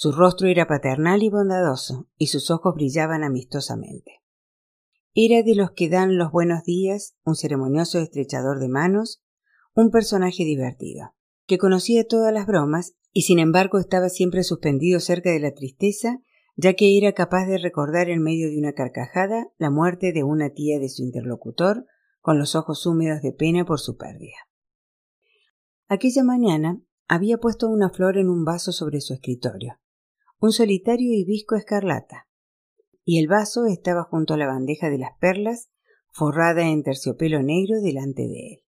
Su 0.02 0.14
rostro 0.14 0.48
era 0.48 0.66
paternal 0.66 1.24
y 1.24 1.30
bondadoso, 1.30 2.08
y 2.16 2.28
sus 2.28 2.52
ojos 2.52 2.74
brillaban 2.74 3.26
amistosamente. 3.26 4.22
Era 5.14 5.44
de 5.44 5.56
los 5.56 5.72
que 5.72 5.90
dan 5.90 6.18
los 6.18 6.32
buenos 6.32 6.64
días, 6.64 7.18
un 7.26 7.36
ceremonioso 7.36 8.00
estrechador 8.00 8.60
de 8.60 8.70
manos, 8.70 9.22
un 9.76 9.92
personaje 9.92 10.46
divertido, 10.46 11.16
que 11.48 11.58
conocía 11.58 12.08
todas 12.08 12.34
las 12.34 12.48
bromas 12.48 12.96
y 13.12 13.24
sin 13.24 13.40
embargo 13.40 13.78
estaba 13.78 14.08
siempre 14.08 14.44
suspendido 14.44 15.02
cerca 15.02 15.32
de 15.32 15.42
la 15.42 15.54
tristeza, 15.54 16.22
ya 16.56 16.76
que 16.76 16.98
era 16.98 17.12
capaz 17.12 17.46
de 17.48 17.58
recordar 17.58 18.10
en 18.10 18.24
medio 18.24 18.50
de 18.50 18.58
una 18.58 18.72
carcajada 18.72 19.52
la 19.58 19.70
muerte 19.70 20.14
de 20.14 20.24
una 20.24 20.52
tía 20.52 20.80
de 20.80 20.88
su 20.88 21.04
interlocutor, 21.04 21.86
con 22.22 22.40
los 22.40 22.56
ojos 22.56 22.86
húmedos 22.86 23.22
de 23.22 23.34
pena 23.34 23.66
por 23.66 23.82
su 23.82 23.98
pérdida. 23.98 24.48
Aquella 25.90 26.24
mañana 26.24 26.82
había 27.10 27.38
puesto 27.38 27.68
una 27.68 27.90
flor 27.90 28.18
en 28.18 28.30
un 28.30 28.46
vaso 28.46 28.72
sobre 28.72 29.02
su 29.02 29.14
escritorio, 29.14 29.78
un 30.40 30.54
solitario 30.54 31.14
hibisco 31.14 31.56
escarlata, 31.56 32.28
y 33.04 33.20
el 33.20 33.28
vaso 33.28 33.66
estaba 33.66 34.04
junto 34.04 34.34
a 34.34 34.38
la 34.38 34.48
bandeja 34.48 34.90
de 34.90 34.98
las 34.98 35.18
perlas, 35.20 35.70
forrada 36.12 36.68
en 36.68 36.82
terciopelo 36.84 37.44
negro 37.44 37.82
delante 37.82 38.24
de 38.24 38.54
él. 38.54 38.64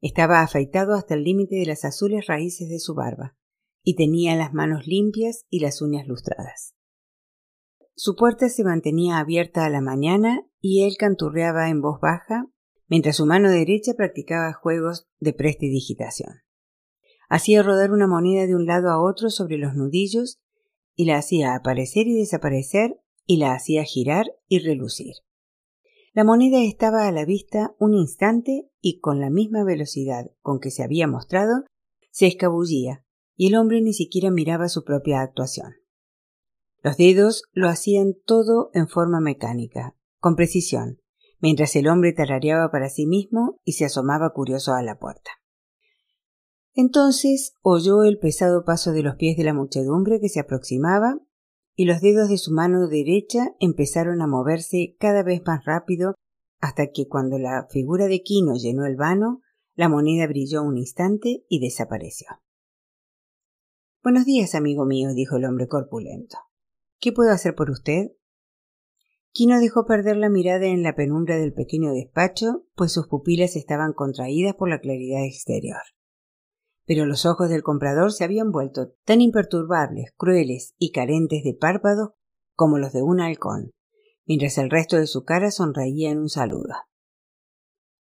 Estaba 0.00 0.40
afeitado 0.40 0.94
hasta 0.94 1.14
el 1.14 1.24
límite 1.24 1.56
de 1.56 1.66
las 1.66 1.84
azules 1.84 2.26
raíces 2.26 2.68
de 2.68 2.78
su 2.78 2.94
barba, 2.94 3.36
y 3.82 3.94
tenía 3.94 4.34
las 4.36 4.54
manos 4.54 4.86
limpias 4.86 5.44
y 5.50 5.60
las 5.60 5.82
uñas 5.82 6.06
lustradas. 6.06 6.74
Su 7.94 8.16
puerta 8.16 8.48
se 8.48 8.64
mantenía 8.64 9.18
abierta 9.18 9.64
a 9.64 9.70
la 9.70 9.80
mañana 9.80 10.46
y 10.60 10.84
él 10.84 10.96
canturreaba 10.98 11.68
en 11.68 11.80
voz 11.80 12.00
baja, 12.00 12.46
mientras 12.88 13.16
su 13.16 13.26
mano 13.26 13.50
derecha 13.50 13.92
practicaba 13.96 14.52
juegos 14.52 15.06
de 15.18 15.32
prestidigitación. 15.32 16.42
Hacía 17.28 17.62
rodar 17.62 17.92
una 17.92 18.06
moneda 18.06 18.46
de 18.46 18.54
un 18.54 18.66
lado 18.66 18.90
a 18.90 19.00
otro 19.00 19.30
sobre 19.30 19.56
los 19.56 19.74
nudillos 19.74 20.40
y 20.96 21.04
la 21.04 21.18
hacía 21.18 21.54
aparecer 21.54 22.08
y 22.08 22.14
desaparecer 22.14 22.98
y 23.26 23.36
la 23.36 23.52
hacía 23.52 23.84
girar 23.84 24.34
y 24.48 24.58
relucir. 24.58 25.14
La 26.12 26.24
moneda 26.24 26.62
estaba 26.64 27.06
a 27.06 27.12
la 27.12 27.26
vista 27.26 27.76
un 27.78 27.94
instante 27.94 28.70
y 28.80 29.00
con 29.00 29.20
la 29.20 29.28
misma 29.28 29.64
velocidad 29.64 30.30
con 30.40 30.60
que 30.60 30.70
se 30.70 30.82
había 30.82 31.06
mostrado, 31.06 31.64
se 32.10 32.26
escabullía, 32.26 33.04
y 33.36 33.48
el 33.48 33.56
hombre 33.56 33.82
ni 33.82 33.92
siquiera 33.92 34.30
miraba 34.30 34.70
su 34.70 34.82
propia 34.82 35.20
actuación. 35.20 35.74
Los 36.82 36.96
dedos 36.96 37.42
lo 37.52 37.68
hacían 37.68 38.14
todo 38.24 38.70
en 38.72 38.88
forma 38.88 39.20
mecánica, 39.20 39.94
con 40.18 40.36
precisión, 40.36 41.02
mientras 41.40 41.76
el 41.76 41.88
hombre 41.88 42.14
tarareaba 42.14 42.70
para 42.70 42.88
sí 42.88 43.06
mismo 43.06 43.60
y 43.64 43.72
se 43.72 43.84
asomaba 43.84 44.30
curioso 44.32 44.72
a 44.72 44.82
la 44.82 44.98
puerta. 44.98 45.30
Entonces 46.78 47.54
oyó 47.62 48.02
el 48.02 48.18
pesado 48.18 48.62
paso 48.62 48.92
de 48.92 49.02
los 49.02 49.16
pies 49.16 49.38
de 49.38 49.44
la 49.44 49.54
muchedumbre 49.54 50.20
que 50.20 50.28
se 50.28 50.40
aproximaba 50.40 51.18
y 51.74 51.86
los 51.86 52.02
dedos 52.02 52.28
de 52.28 52.36
su 52.36 52.52
mano 52.52 52.86
derecha 52.86 53.56
empezaron 53.60 54.20
a 54.20 54.26
moverse 54.26 54.94
cada 55.00 55.22
vez 55.22 55.40
más 55.46 55.64
rápido 55.64 56.14
hasta 56.60 56.88
que 56.88 57.08
cuando 57.08 57.38
la 57.38 57.66
figura 57.70 58.08
de 58.08 58.22
Quino 58.22 58.56
llenó 58.56 58.84
el 58.84 58.96
vano, 58.96 59.40
la 59.74 59.88
moneda 59.88 60.26
brilló 60.26 60.62
un 60.62 60.76
instante 60.76 61.46
y 61.48 61.60
desapareció. 61.60 62.28
Buenos 64.02 64.26
días, 64.26 64.54
amigo 64.54 64.84
mío, 64.84 65.14
dijo 65.14 65.36
el 65.36 65.46
hombre 65.46 65.68
corpulento. 65.68 66.36
¿Qué 67.00 67.10
puedo 67.10 67.30
hacer 67.30 67.54
por 67.54 67.70
usted? 67.70 68.08
Quino 69.32 69.60
dejó 69.60 69.86
perder 69.86 70.18
la 70.18 70.28
mirada 70.28 70.66
en 70.66 70.82
la 70.82 70.94
penumbra 70.94 71.38
del 71.38 71.54
pequeño 71.54 71.92
despacho, 71.92 72.66
pues 72.74 72.92
sus 72.92 73.08
pupilas 73.08 73.56
estaban 73.56 73.94
contraídas 73.94 74.54
por 74.54 74.68
la 74.68 74.80
claridad 74.80 75.24
exterior 75.24 75.80
pero 76.86 77.04
los 77.04 77.26
ojos 77.26 77.50
del 77.50 77.62
comprador 77.62 78.12
se 78.12 78.24
habían 78.24 78.52
vuelto 78.52 78.92
tan 79.04 79.20
imperturbables, 79.20 80.12
crueles 80.16 80.74
y 80.78 80.92
carentes 80.92 81.42
de 81.42 81.54
párpados 81.54 82.10
como 82.54 82.78
los 82.78 82.92
de 82.92 83.02
un 83.02 83.20
halcón, 83.20 83.72
mientras 84.24 84.56
el 84.58 84.70
resto 84.70 84.96
de 84.96 85.06
su 85.06 85.24
cara 85.24 85.50
sonreía 85.50 86.10
en 86.10 86.18
un 86.18 86.28
saludo. 86.28 86.74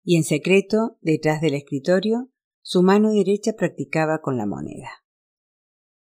Y 0.04 0.16
en 0.16 0.24
secreto, 0.24 0.98
detrás 1.02 1.42
del 1.42 1.56
escritorio, 1.56 2.30
su 2.62 2.84
mano 2.84 3.12
derecha 3.12 3.54
practicaba 3.58 4.22
con 4.22 4.38
la 4.38 4.46
moneda. 4.46 4.90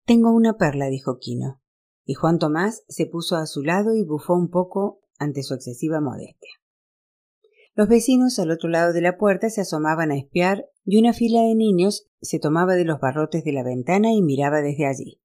Tengo 0.04 0.32
una 0.32 0.56
perla, 0.56 0.86
dijo 0.86 1.18
Quino, 1.18 1.60
y 2.04 2.14
Juan 2.14 2.38
Tomás 2.38 2.84
se 2.88 3.06
puso 3.06 3.36
a 3.36 3.46
su 3.46 3.62
lado 3.62 3.94
y 3.94 4.04
bufó 4.04 4.34
un 4.34 4.50
poco 4.50 5.00
ante 5.18 5.42
su 5.42 5.54
excesiva 5.54 6.00
modestia. 6.00 6.59
Los 7.80 7.88
vecinos 7.88 8.38
al 8.38 8.50
otro 8.50 8.68
lado 8.68 8.92
de 8.92 9.00
la 9.00 9.16
puerta 9.16 9.48
se 9.48 9.62
asomaban 9.62 10.10
a 10.10 10.18
espiar 10.18 10.66
y 10.84 10.98
una 10.98 11.14
fila 11.14 11.40
de 11.40 11.54
niños 11.54 12.10
se 12.20 12.38
tomaba 12.38 12.74
de 12.74 12.84
los 12.84 13.00
barrotes 13.00 13.42
de 13.42 13.52
la 13.52 13.62
ventana 13.62 14.12
y 14.12 14.20
miraba 14.20 14.60
desde 14.60 14.84
allí. 14.84 15.22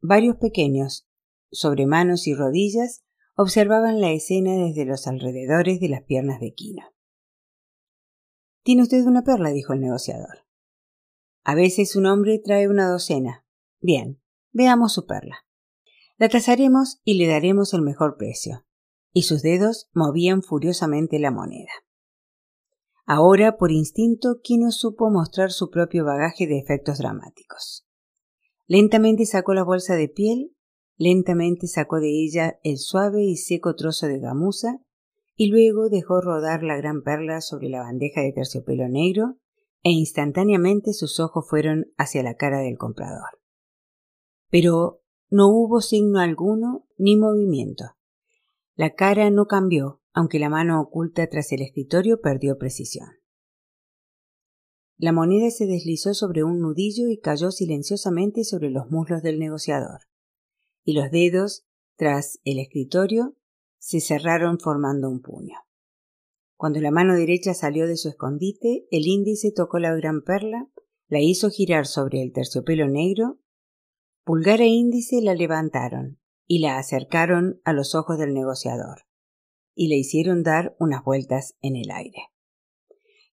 Varios 0.00 0.36
pequeños, 0.36 1.06
sobre 1.50 1.84
manos 1.84 2.26
y 2.26 2.32
rodillas, 2.32 3.04
observaban 3.36 4.00
la 4.00 4.12
escena 4.12 4.54
desde 4.54 4.86
los 4.86 5.06
alrededores 5.06 5.78
de 5.78 5.90
las 5.90 6.02
piernas 6.04 6.40
de 6.40 6.54
Quino. 6.54 6.86
Tiene 8.62 8.80
usted 8.80 9.04
una 9.04 9.22
perla, 9.22 9.50
dijo 9.50 9.74
el 9.74 9.82
negociador. 9.82 10.46
A 11.44 11.54
veces 11.54 11.96
un 11.96 12.06
hombre 12.06 12.40
trae 12.42 12.66
una 12.66 12.88
docena. 12.88 13.44
Bien, 13.78 14.22
veamos 14.52 14.94
su 14.94 15.04
perla. 15.04 15.44
La 16.16 16.30
tasaremos 16.30 17.02
y 17.04 17.18
le 17.18 17.26
daremos 17.26 17.74
el 17.74 17.82
mejor 17.82 18.16
precio. 18.16 18.64
Y 19.12 19.22
sus 19.22 19.42
dedos 19.42 19.90
movían 19.92 20.42
furiosamente 20.42 21.18
la 21.18 21.30
moneda. 21.30 21.72
Ahora, 23.04 23.56
por 23.56 23.72
instinto, 23.72 24.40
Kino 24.42 24.70
supo 24.70 25.10
mostrar 25.10 25.50
su 25.50 25.70
propio 25.70 26.04
bagaje 26.04 26.46
de 26.46 26.58
efectos 26.58 26.98
dramáticos. 26.98 27.86
Lentamente 28.66 29.26
sacó 29.26 29.54
la 29.54 29.64
bolsa 29.64 29.96
de 29.96 30.08
piel, 30.08 30.56
lentamente 30.96 31.66
sacó 31.66 32.00
de 32.00 32.08
ella 32.08 32.58
el 32.62 32.78
suave 32.78 33.22
y 33.24 33.36
seco 33.36 33.74
trozo 33.74 34.06
de 34.06 34.20
gamuza 34.20 34.78
y 35.34 35.48
luego 35.48 35.88
dejó 35.88 36.20
rodar 36.20 36.62
la 36.62 36.76
gran 36.76 37.02
perla 37.02 37.40
sobre 37.40 37.68
la 37.68 37.80
bandeja 37.80 38.20
de 38.20 38.32
terciopelo 38.32 38.88
negro 38.88 39.38
e 39.82 39.90
instantáneamente 39.90 40.92
sus 40.92 41.18
ojos 41.18 41.44
fueron 41.48 41.86
hacia 41.98 42.22
la 42.22 42.36
cara 42.36 42.60
del 42.60 42.78
comprador. 42.78 43.40
Pero 44.48 45.02
no 45.28 45.48
hubo 45.48 45.80
signo 45.80 46.20
alguno 46.20 46.86
ni 46.98 47.16
movimiento. 47.16 47.96
La 48.74 48.94
cara 48.94 49.28
no 49.30 49.46
cambió, 49.46 50.00
aunque 50.14 50.38
la 50.38 50.48
mano 50.48 50.80
oculta 50.80 51.26
tras 51.26 51.52
el 51.52 51.60
escritorio 51.60 52.20
perdió 52.22 52.56
precisión. 52.56 53.08
La 54.96 55.12
moneda 55.12 55.50
se 55.50 55.66
deslizó 55.66 56.14
sobre 56.14 56.42
un 56.42 56.60
nudillo 56.60 57.08
y 57.10 57.18
cayó 57.18 57.50
silenciosamente 57.50 58.44
sobre 58.44 58.70
los 58.70 58.90
muslos 58.90 59.22
del 59.22 59.38
negociador, 59.38 60.00
y 60.84 60.94
los 60.94 61.10
dedos, 61.10 61.66
tras 61.96 62.40
el 62.44 62.58
escritorio, 62.58 63.36
se 63.78 64.00
cerraron 64.00 64.58
formando 64.58 65.10
un 65.10 65.20
puño. 65.20 65.56
Cuando 66.56 66.80
la 66.80 66.90
mano 66.90 67.14
derecha 67.14 67.52
salió 67.52 67.86
de 67.86 67.96
su 67.96 68.08
escondite, 68.08 68.86
el 68.90 69.06
índice 69.06 69.52
tocó 69.52 69.80
la 69.80 69.94
gran 69.94 70.22
perla, 70.22 70.70
la 71.08 71.20
hizo 71.20 71.50
girar 71.50 71.86
sobre 71.86 72.22
el 72.22 72.32
terciopelo 72.32 72.88
negro, 72.88 73.38
pulgar 74.24 74.62
e 74.62 74.68
índice 74.68 75.20
la 75.20 75.34
levantaron 75.34 76.21
y 76.52 76.58
la 76.58 76.76
acercaron 76.76 77.62
a 77.64 77.72
los 77.72 77.94
ojos 77.94 78.18
del 78.18 78.34
negociador, 78.34 79.06
y 79.74 79.88
le 79.88 79.96
hicieron 79.96 80.42
dar 80.42 80.76
unas 80.78 81.02
vueltas 81.02 81.56
en 81.62 81.76
el 81.76 81.90
aire. 81.90 82.28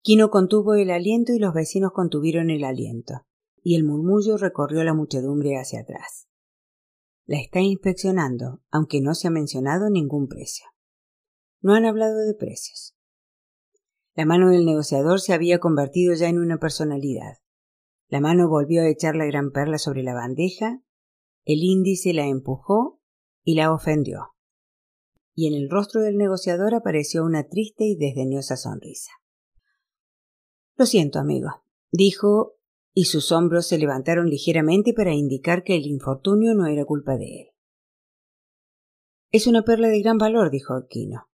Quino 0.02 0.30
contuvo 0.30 0.74
el 0.74 0.92
aliento 0.92 1.32
y 1.32 1.40
los 1.40 1.52
vecinos 1.52 1.90
contuvieron 1.90 2.48
el 2.48 2.62
aliento, 2.62 3.26
y 3.60 3.74
el 3.74 3.82
murmullo 3.82 4.36
recorrió 4.36 4.84
la 4.84 4.94
muchedumbre 4.94 5.56
hacia 5.56 5.80
atrás. 5.80 6.28
La 7.26 7.40
está 7.40 7.58
inspeccionando, 7.58 8.62
aunque 8.70 9.00
no 9.00 9.16
se 9.16 9.26
ha 9.26 9.32
mencionado 9.32 9.90
ningún 9.90 10.28
precio. 10.28 10.66
No 11.60 11.74
han 11.74 11.86
hablado 11.86 12.18
de 12.18 12.34
precios. 12.34 12.96
La 14.14 14.26
mano 14.26 14.48
del 14.50 14.64
negociador 14.64 15.20
se 15.20 15.32
había 15.32 15.58
convertido 15.58 16.14
ya 16.14 16.28
en 16.28 16.38
una 16.38 16.58
personalidad. 16.58 17.38
La 18.06 18.20
mano 18.20 18.48
volvió 18.48 18.82
a 18.82 18.88
echar 18.88 19.16
la 19.16 19.26
gran 19.26 19.50
perla 19.50 19.78
sobre 19.78 20.04
la 20.04 20.14
bandeja, 20.14 20.84
el 21.44 21.64
índice 21.64 22.12
la 22.12 22.28
empujó 22.28 22.97
y 23.48 23.54
la 23.54 23.72
ofendió. 23.72 24.34
Y 25.34 25.46
en 25.46 25.54
el 25.54 25.70
rostro 25.70 26.02
del 26.02 26.18
negociador 26.18 26.74
apareció 26.74 27.24
una 27.24 27.48
triste 27.48 27.84
y 27.84 27.96
desdeñosa 27.96 28.58
sonrisa. 28.58 29.10
Lo 30.76 30.84
siento, 30.84 31.18
amigo, 31.18 31.62
dijo 31.90 32.58
y 32.92 33.06
sus 33.06 33.32
hombros 33.32 33.66
se 33.66 33.78
levantaron 33.78 34.28
ligeramente 34.28 34.92
para 34.92 35.14
indicar 35.14 35.64
que 35.64 35.76
el 35.76 35.86
infortunio 35.86 36.54
no 36.54 36.66
era 36.66 36.84
culpa 36.84 37.16
de 37.16 37.24
él. 37.24 37.46
Es 39.30 39.46
una 39.46 39.62
perla 39.62 39.88
de 39.88 40.02
gran 40.02 40.18
valor, 40.18 40.50
dijo 40.50 40.74
Aquino. 40.74 41.30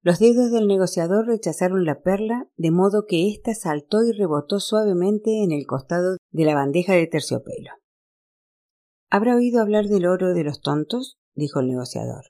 Los 0.00 0.20
dedos 0.20 0.52
del 0.52 0.68
negociador 0.68 1.26
rechazaron 1.26 1.84
la 1.84 2.02
perla, 2.02 2.48
de 2.56 2.70
modo 2.70 3.06
que 3.06 3.28
ésta 3.30 3.52
saltó 3.56 4.04
y 4.04 4.12
rebotó 4.12 4.60
suavemente 4.60 5.42
en 5.42 5.50
el 5.50 5.66
costado 5.66 6.18
de 6.30 6.44
la 6.44 6.54
bandeja 6.54 6.92
de 6.92 7.08
terciopelo. 7.08 7.83
¿Habrá 9.10 9.36
oído 9.36 9.60
hablar 9.60 9.86
del 9.86 10.06
oro 10.06 10.34
de 10.34 10.44
los 10.44 10.60
tontos? 10.60 11.18
dijo 11.34 11.60
el 11.60 11.68
negociador. 11.68 12.26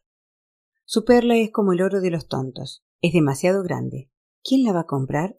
Su 0.85 1.05
perla 1.05 1.37
es 1.37 1.51
como 1.51 1.73
el 1.73 1.83
oro 1.83 2.01
de 2.01 2.11
los 2.11 2.29
tontos. 2.29 2.85
Es 3.01 3.13
demasiado 3.13 3.63
grande. 3.63 4.11
¿Quién 4.43 4.65
la 4.65 4.73
va 4.73 4.81
a 4.81 4.87
comprar? 4.87 5.39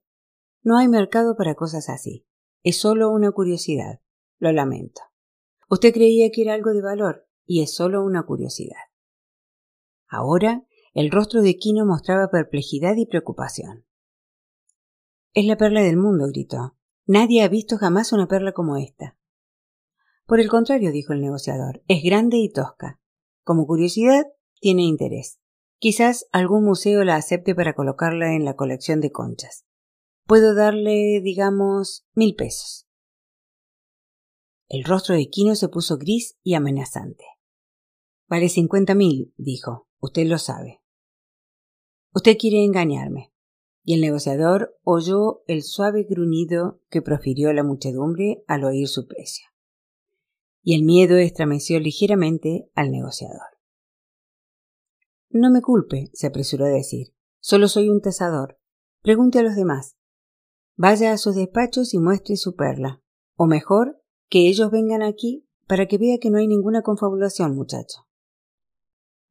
No 0.64 0.78
hay 0.78 0.88
mercado 0.88 1.36
para 1.36 1.56
cosas 1.56 1.90
así. 1.90 2.26
Es 2.64 2.80
solo 2.80 3.12
una 3.12 3.32
curiosidad. 3.32 4.02
Lo 4.40 4.52
lamento. 4.52 5.02
Usted 5.70 5.94
creía 5.94 6.32
que 6.32 6.42
era 6.42 6.54
algo 6.54 6.72
de 6.74 6.82
valor, 6.82 7.28
y 7.46 7.62
es 7.62 7.76
solo 7.76 8.04
una 8.04 8.24
curiosidad. 8.24 8.82
Ahora 10.08 10.66
el 10.96 11.12
rostro 11.12 11.42
de 11.42 11.58
Quino 11.58 11.86
mostraba 11.86 12.30
perplejidad 12.30 12.96
y 12.96 13.06
preocupación. 13.06 13.86
Es 15.34 15.46
la 15.46 15.58
perla 15.58 15.82
del 15.82 15.98
mundo, 15.98 16.28
gritó. 16.28 16.78
Nadie 17.06 17.44
ha 17.44 17.50
visto 17.50 17.78
jamás 17.78 18.14
una 18.14 18.28
perla 18.28 18.54
como 18.54 18.78
esta. 18.78 19.18
Por 20.26 20.40
el 20.40 20.50
contrario, 20.50 20.92
dijo 20.92 21.14
el 21.14 21.22
negociador, 21.22 21.84
es 21.88 22.04
grande 22.04 22.38
y 22.38 22.50
tosca. 22.50 23.00
Como 23.44 23.68
curiosidad, 23.68 24.26
tiene 24.60 24.84
interés. 24.84 25.40
Quizás 25.78 26.28
algún 26.32 26.64
museo 26.64 27.04
la 27.04 27.16
acepte 27.16 27.54
para 27.54 27.76
colocarla 27.76 28.34
en 28.34 28.44
la 28.44 28.56
colección 28.56 29.02
de 29.02 29.12
conchas. 29.12 29.66
Puedo 30.26 30.56
darle, 30.56 31.22
digamos, 31.22 32.08
mil 32.16 32.36
pesos. 32.36 32.88
El 34.68 34.84
rostro 34.84 35.14
de 35.14 35.30
Quino 35.30 35.54
se 35.54 35.70
puso 35.70 35.98
gris 36.00 36.40
y 36.42 36.56
amenazante. 36.56 37.26
Vale 38.28 38.50
cincuenta 38.50 38.96
mil, 38.96 39.32
dijo. 39.38 39.88
Usted 40.00 40.26
lo 40.26 40.40
sabe. 40.40 40.82
Usted 42.16 42.38
quiere 42.38 42.64
engañarme. 42.64 43.32
Y 43.84 43.94
el 43.94 44.02
negociador 44.02 44.76
oyó 44.84 45.44
el 45.46 45.62
suave 45.62 46.08
gruñido 46.10 46.82
que 46.90 47.04
profirió 47.04 47.54
la 47.54 47.64
muchedumbre 47.64 48.44
al 48.48 48.64
oír 48.64 48.88
su 48.88 49.08
precio. 49.08 49.46
Y 50.68 50.76
el 50.76 50.84
miedo 50.84 51.16
estremeció 51.18 51.80
ligeramente 51.80 52.72
al 52.74 52.92
negociador. 52.92 53.60
No 55.30 55.52
me 55.52 55.62
culpe, 55.62 56.10
se 56.14 56.26
apresuró 56.26 56.66
a 56.66 56.70
decir. 56.70 57.14
Solo 57.40 57.68
soy 57.68 57.90
un 57.90 58.02
tasador. 58.02 58.58
Pregunte 59.04 59.38
a 59.38 59.44
los 59.44 59.56
demás. 59.56 59.96
Vaya 60.76 61.14
a 61.14 61.20
sus 61.20 61.36
despachos 61.36 61.94
y 61.94 62.00
muestre 62.00 62.36
su 62.36 62.56
perla. 62.56 63.04
O 63.36 63.46
mejor, 63.46 64.02
que 64.28 64.48
ellos 64.48 64.72
vengan 64.72 65.04
aquí 65.04 65.48
para 65.68 65.88
que 65.88 66.00
vea 66.00 66.18
que 66.20 66.32
no 66.32 66.40
hay 66.40 66.48
ninguna 66.48 66.82
confabulación, 66.82 67.56
muchacho. 67.56 68.08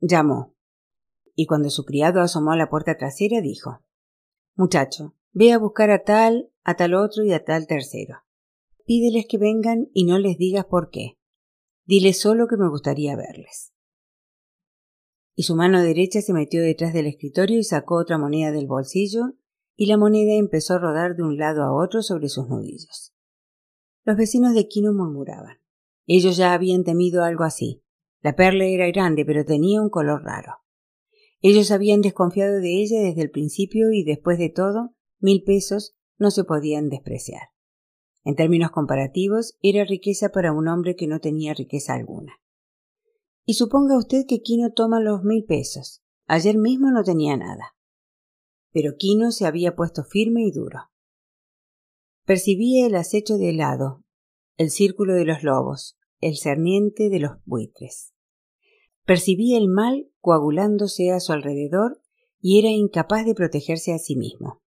Llamó. 0.01 0.55
Y 1.35 1.47
cuando 1.47 1.69
su 1.69 1.85
criado 1.85 2.21
asomó 2.21 2.53
a 2.53 2.57
la 2.57 2.71
puerta 2.71 2.97
trasera, 2.97 3.41
dijo 3.41 3.81
Muchacho, 4.55 5.17
ve 5.33 5.53
a 5.53 5.59
buscar 5.59 5.91
a 5.91 6.05
tal, 6.05 6.53
a 6.63 6.77
tal 6.77 6.95
otro 6.95 7.25
y 7.25 7.33
a 7.33 7.45
tal 7.45 7.67
tercero. 7.67 8.19
Pídeles 8.87 9.27
que 9.29 9.39
vengan 9.39 9.89
y 9.93 10.05
no 10.05 10.19
les 10.19 10.39
digas 10.39 10.67
por 10.67 10.91
qué. 10.91 11.19
Dile 11.87 12.15
solo 12.15 12.47
que 12.49 12.57
me 12.57 12.69
gustaría 12.69 13.15
verles. 13.17 13.73
Y 15.35 15.43
su 15.43 15.55
mano 15.57 15.83
derecha 15.83 16.23
se 16.23 16.33
metió 16.33 16.63
detrás 16.63 16.95
del 16.95 17.07
escritorio 17.07 17.59
y 17.59 17.65
sacó 17.65 17.97
otra 17.97 18.19
moneda 18.19 18.53
del 18.53 18.67
bolsillo 18.67 19.35
y 19.77 19.87
la 19.87 19.97
moneda 19.97 20.35
empezó 20.35 20.75
a 20.75 20.79
rodar 20.79 21.17
de 21.17 21.25
un 21.25 21.37
lado 21.37 21.63
a 21.63 21.75
otro 21.75 22.03
sobre 22.03 22.29
sus 22.29 22.49
nudillos. 22.49 23.15
Los 24.05 24.17
vecinos 24.17 24.55
de 24.55 24.69
Quino 24.69 24.93
murmuraban. 24.93 25.59
Ellos 26.07 26.37
ya 26.37 26.53
habían 26.53 26.85
temido 26.85 27.25
algo 27.25 27.45
así. 27.45 27.83
La 28.21 28.37
perla 28.37 28.65
era 28.65 28.87
grande, 28.87 29.25
pero 29.25 29.45
tenía 29.45 29.83
un 29.83 29.91
color 29.91 30.23
raro. 30.23 30.59
Ellos 31.41 31.71
habían 31.71 32.01
desconfiado 32.01 32.61
de 32.61 32.83
ella 32.83 33.01
desde 33.01 33.23
el 33.23 33.31
principio 33.31 33.93
y 33.93 34.05
después 34.05 34.39
de 34.39 34.49
todo, 34.49 34.95
mil 35.19 35.43
pesos 35.43 35.95
no 36.17 36.31
se 36.31 36.45
podían 36.45 36.89
despreciar. 36.89 37.54
En 38.25 38.37
términos 38.37 38.71
comparativos, 38.71 39.57
era 39.63 39.85
riqueza 39.85 40.31
para 40.31 40.53
un 40.53 40.69
hombre 40.69 40.97
que 40.97 41.07
no 41.07 41.21
tenía 41.21 41.55
riqueza 41.55 41.95
alguna. 41.95 42.33
Y 43.45 43.55
suponga 43.55 43.99
usted 43.99 44.25
que 44.27 44.41
Quino 44.41 44.73
toma 44.73 45.01
los 45.01 45.23
mil 45.23 45.45
pesos. 45.45 46.03
Ayer 46.27 46.57
mismo 46.57 46.91
no 46.91 47.05
tenía 47.05 47.37
nada 47.37 47.75
pero 48.75 48.97
Quino 48.99 49.31
se 49.31 49.47
había 49.47 49.77
puesto 49.77 50.03
firme 50.03 50.43
y 50.43 50.51
duro. 50.51 50.91
Percibía 52.25 52.87
el 52.87 52.97
acecho 52.97 53.39
de 53.39 53.51
helado, 53.51 54.05
el 54.57 54.71
círculo 54.71 55.15
de 55.15 55.25
los 55.25 55.45
lobos, 55.45 55.97
el 56.21 56.37
cerniente 56.37 57.09
de 57.09 57.21
los 57.21 57.37
buitres. 57.45 58.13
Percibía 59.05 59.59
el 59.59 59.69
mal 59.69 60.11
coagulándose 60.21 61.13
a 61.13 61.21
su 61.21 61.33
alrededor 61.33 62.03
y 62.41 62.59
era 62.59 62.69
incapaz 62.69 63.25
de 63.25 63.35
protegerse 63.35 63.93
a 63.93 63.99
sí 63.99 64.17
mismo. 64.17 64.61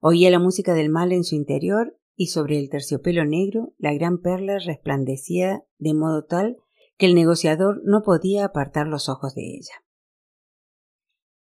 Oía 0.00 0.30
la 0.30 0.38
música 0.38 0.72
del 0.72 0.88
mal 0.88 1.12
en 1.12 1.22
su 1.22 1.34
interior 1.34 1.98
y 2.16 2.28
sobre 2.28 2.58
el 2.58 2.70
terciopelo 2.70 3.24
negro 3.24 3.74
la 3.78 3.92
gran 3.92 4.18
perla 4.18 4.58
resplandecía 4.58 5.62
de 5.78 5.94
modo 5.94 6.24
tal 6.24 6.56
que 6.96 7.06
el 7.06 7.14
negociador 7.14 7.82
no 7.84 8.02
podía 8.02 8.46
apartar 8.46 8.86
los 8.86 9.08
ojos 9.08 9.34
de 9.34 9.42
ella. 9.42 9.84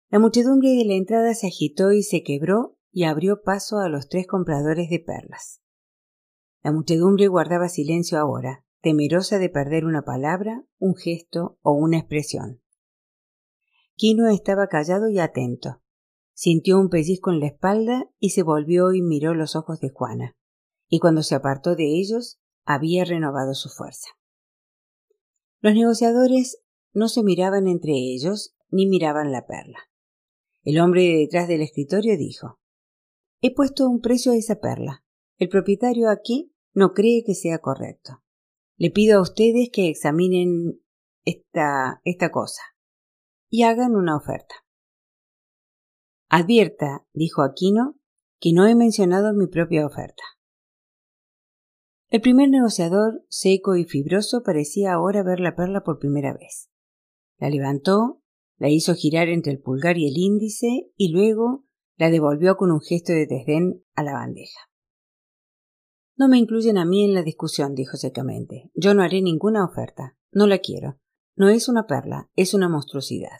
La 0.08 0.18
muchedumbre 0.18 0.70
de 0.70 0.84
la 0.84 0.94
entrada 0.94 1.34
se 1.34 1.46
agitó 1.46 1.92
y 1.92 2.02
se 2.02 2.22
quebró 2.22 2.78
y 2.90 3.04
abrió 3.04 3.42
paso 3.42 3.78
a 3.78 3.88
los 3.88 4.08
tres 4.08 4.26
compradores 4.26 4.88
de 4.90 4.98
perlas. 4.98 5.62
La 6.62 6.72
muchedumbre 6.72 7.28
guardaba 7.28 7.68
silencio 7.68 8.18
ahora, 8.18 8.64
temerosa 8.80 9.38
de 9.38 9.48
perder 9.48 9.84
una 9.84 10.02
palabra, 10.02 10.64
un 10.78 10.96
gesto 10.96 11.58
o 11.62 11.72
una 11.72 11.98
expresión. 11.98 12.62
Quino 13.94 14.28
estaba 14.28 14.68
callado 14.68 15.08
y 15.08 15.18
atento. 15.18 15.82
Sintió 16.34 16.78
un 16.78 16.88
pellizco 16.88 17.30
en 17.30 17.40
la 17.40 17.46
espalda 17.46 18.10
y 18.18 18.30
se 18.30 18.42
volvió 18.42 18.92
y 18.92 19.02
miró 19.02 19.34
los 19.34 19.54
ojos 19.54 19.80
de 19.80 19.90
Juana, 19.90 20.36
y 20.94 20.98
cuando 20.98 21.22
se 21.22 21.34
apartó 21.34 21.74
de 21.74 21.98
ellos 21.98 22.38
había 22.66 23.06
renovado 23.06 23.54
su 23.54 23.70
fuerza. 23.70 24.10
Los 25.62 25.72
negociadores 25.72 26.62
no 26.92 27.08
se 27.08 27.22
miraban 27.22 27.66
entre 27.66 27.92
ellos 27.92 28.54
ni 28.68 28.86
miraban 28.86 29.32
la 29.32 29.46
perla. 29.46 29.78
El 30.64 30.78
hombre 30.80 31.16
detrás 31.16 31.48
del 31.48 31.62
escritorio 31.62 32.18
dijo 32.18 32.60
He 33.40 33.54
puesto 33.54 33.88
un 33.88 34.02
precio 34.02 34.32
a 34.32 34.36
esa 34.36 34.56
perla. 34.56 35.02
El 35.38 35.48
propietario 35.48 36.10
aquí 36.10 36.52
no 36.74 36.92
cree 36.92 37.24
que 37.24 37.34
sea 37.34 37.60
correcto. 37.60 38.22
Le 38.76 38.90
pido 38.90 39.18
a 39.18 39.22
ustedes 39.22 39.70
que 39.72 39.88
examinen 39.88 40.78
esta, 41.24 42.02
esta 42.04 42.30
cosa 42.30 42.60
y 43.48 43.62
hagan 43.62 43.96
una 43.96 44.14
oferta. 44.14 44.56
Advierta, 46.28 47.06
dijo 47.14 47.40
Aquino, 47.40 47.98
que 48.38 48.52
no 48.52 48.66
he 48.66 48.74
mencionado 48.74 49.32
mi 49.32 49.46
propia 49.46 49.86
oferta. 49.86 50.22
El 52.12 52.20
primer 52.20 52.50
negociador, 52.50 53.24
seco 53.30 53.74
y 53.74 53.86
fibroso, 53.86 54.42
parecía 54.42 54.92
ahora 54.92 55.22
ver 55.22 55.40
la 55.40 55.56
perla 55.56 55.82
por 55.82 55.98
primera 55.98 56.34
vez. 56.34 56.68
La 57.38 57.48
levantó, 57.48 58.20
la 58.58 58.68
hizo 58.68 58.94
girar 58.94 59.30
entre 59.30 59.50
el 59.50 59.62
pulgar 59.62 59.96
y 59.96 60.06
el 60.08 60.18
índice 60.18 60.92
y 60.94 61.10
luego 61.10 61.64
la 61.96 62.10
devolvió 62.10 62.58
con 62.58 62.70
un 62.70 62.82
gesto 62.82 63.14
de 63.14 63.26
desdén 63.26 63.82
a 63.94 64.02
la 64.02 64.12
bandeja. 64.12 64.60
No 66.14 66.28
me 66.28 66.36
incluyen 66.36 66.76
a 66.76 66.84
mí 66.84 67.02
en 67.02 67.14
la 67.14 67.22
discusión, 67.22 67.74
dijo 67.74 67.96
secamente. 67.96 68.70
Yo 68.74 68.92
no 68.92 69.02
haré 69.02 69.22
ninguna 69.22 69.64
oferta. 69.64 70.14
No 70.32 70.46
la 70.46 70.58
quiero. 70.58 71.00
No 71.34 71.48
es 71.48 71.66
una 71.66 71.86
perla, 71.86 72.28
es 72.36 72.52
una 72.52 72.68
monstruosidad. 72.68 73.38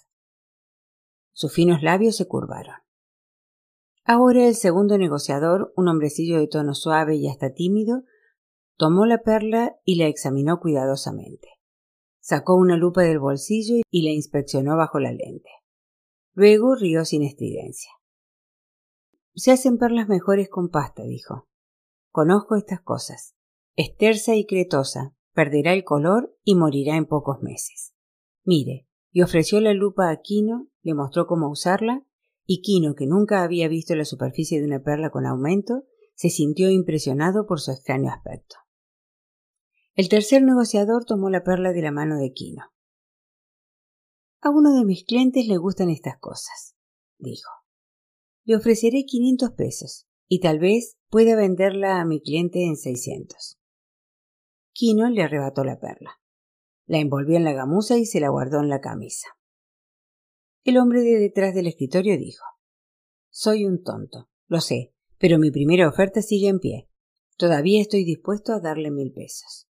Sus 1.33 1.53
finos 1.53 1.83
labios 1.83 2.17
se 2.17 2.27
curvaron. 2.27 2.77
Ahora 4.03 4.49
el 4.49 4.55
segundo 4.55 4.97
negociador, 4.97 5.75
un 5.77 5.89
hombrecillo 5.89 6.39
de 6.39 6.49
tono 6.49 6.73
suave 6.73 7.17
y 7.17 7.29
hasta 7.29 7.53
tímido, 7.53 8.05
tomó 8.77 9.07
la 9.07 9.19
perla 9.23 9.77
y 9.85 9.97
la 9.97 10.07
examinó 10.07 10.61
cuidadosamente. 10.61 11.49
Sacó 12.21 12.55
una 12.57 12.77
lupa 12.77 13.03
del 13.03 13.19
bolsillo 13.19 13.83
y 13.91 14.03
la 14.03 14.11
inspeccionó 14.11 14.77
bajo 14.77 14.99
la 15.01 15.13
lente. 15.13 15.51
Luego 16.35 16.75
rió 16.75 17.05
sin 17.05 17.23
estridencia. 17.23 17.91
Se 19.35 19.51
hacen 19.51 19.79
perlas 19.79 20.09
mejores 20.09 20.49
con 20.49 20.69
pasta, 20.69 21.03
dijo. 21.03 21.49
Conozco 22.11 22.57
estas 22.57 22.81
cosas. 22.81 23.35
Es 23.75 23.97
tersa 23.97 24.37
y 24.37 24.47
cretosa, 24.47 25.15
perderá 25.33 25.73
el 25.73 25.85
color 25.85 26.37
y 26.45 26.55
morirá 26.55 26.97
en 26.97 27.07
pocos 27.07 27.41
meses. 27.41 27.95
Mire, 28.45 28.87
y 29.11 29.23
ofreció 29.23 29.61
la 29.61 29.73
lupa 29.73 30.11
a 30.11 30.21
Quino, 30.21 30.69
le 30.83 30.95
mostró 30.95 31.27
cómo 31.27 31.51
usarla, 31.51 32.05
y 32.45 32.61
Quino, 32.61 32.95
que 32.95 33.07
nunca 33.07 33.43
había 33.43 33.69
visto 33.69 33.95
la 33.95 34.05
superficie 34.05 34.61
de 34.61 34.67
una 34.67 34.83
perla 34.83 35.11
con 35.11 35.27
aumento, 35.27 35.85
se 36.15 36.29
sintió 36.29 36.71
impresionado 36.71 37.47
por 37.47 37.61
su 37.61 37.71
extraño 37.73 38.11
aspecto. 38.11 38.57
El 39.95 40.09
tercer 40.09 40.43
negociador 40.43 41.05
tomó 41.05 41.29
la 41.29 41.45
perla 41.45 41.73
de 41.73 41.83
la 41.83 41.93
mano 41.93 42.17
de 42.17 42.33
Quino. 42.33 42.73
A 44.41 44.49
uno 44.49 44.75
de 44.75 44.87
mis 44.87 45.05
clientes 45.05 45.47
le 45.47 45.59
gustan 45.59 45.91
estas 45.91 46.19
cosas, 46.19 46.75
dijo. 47.19 47.51
Le 48.45 48.57
ofreceré 48.57 49.05
quinientos 49.05 49.51
pesos, 49.51 50.09
y 50.29 50.41
tal 50.41 50.61
vez 50.61 50.97
pueda 51.11 51.37
venderla 51.37 52.01
a 52.01 52.07
mi 52.07 52.23
cliente 52.23 52.65
en 52.65 52.77
seiscientos. 52.77 53.61
Quino 54.73 55.11
le 55.11 55.23
arrebató 55.25 55.63
la 55.63 55.79
perla. 55.79 56.23
La 56.87 56.99
envolvió 56.99 57.37
en 57.37 57.45
la 57.45 57.53
gamuza 57.53 57.99
y 57.99 58.07
se 58.07 58.19
la 58.19 58.31
guardó 58.31 58.61
en 58.61 58.71
la 58.71 58.81
camisa. 58.81 59.29
El 60.65 60.79
hombre 60.79 61.03
de 61.03 61.19
detrás 61.19 61.55
del 61.55 61.67
escritorio 61.67 62.17
dijo 62.17 62.45
Soy 63.29 63.67
un 63.67 63.83
tonto, 63.83 64.31
lo 64.47 64.63
sé, 64.63 64.95
pero 65.19 65.39
mi 65.39 65.51
primera 65.51 65.87
oferta 65.87 66.23
sigue 66.23 66.49
en 66.49 66.61
pie. 66.61 66.89
Todavía 67.37 67.83
estoy 67.83 68.05
dispuesto 68.05 68.55
a 68.55 68.61
darle 68.61 68.91
mil 68.91 69.13
pesos. 69.13 69.69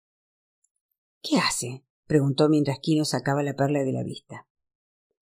¿Qué 1.22 1.38
hace? 1.38 1.84
preguntó 2.08 2.50
mientras 2.50 2.80
Quino 2.80 3.06
sacaba 3.06 3.44
la 3.44 3.56
perla 3.56 3.84
de 3.84 3.92
la 3.94 4.04
vista. 4.04 4.48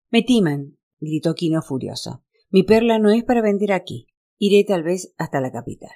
Me 0.09 0.21
timan, 0.21 0.77
gritó 0.99 1.33
Quino 1.33 1.61
furioso. 1.61 2.23
Mi 2.49 2.63
perla 2.63 2.99
no 2.99 3.11
es 3.11 3.23
para 3.23 3.41
vender 3.41 3.71
aquí. 3.71 4.07
Iré 4.37 4.63
tal 4.63 4.83
vez 4.83 5.13
hasta 5.17 5.41
la 5.41 5.51
capital. 5.51 5.91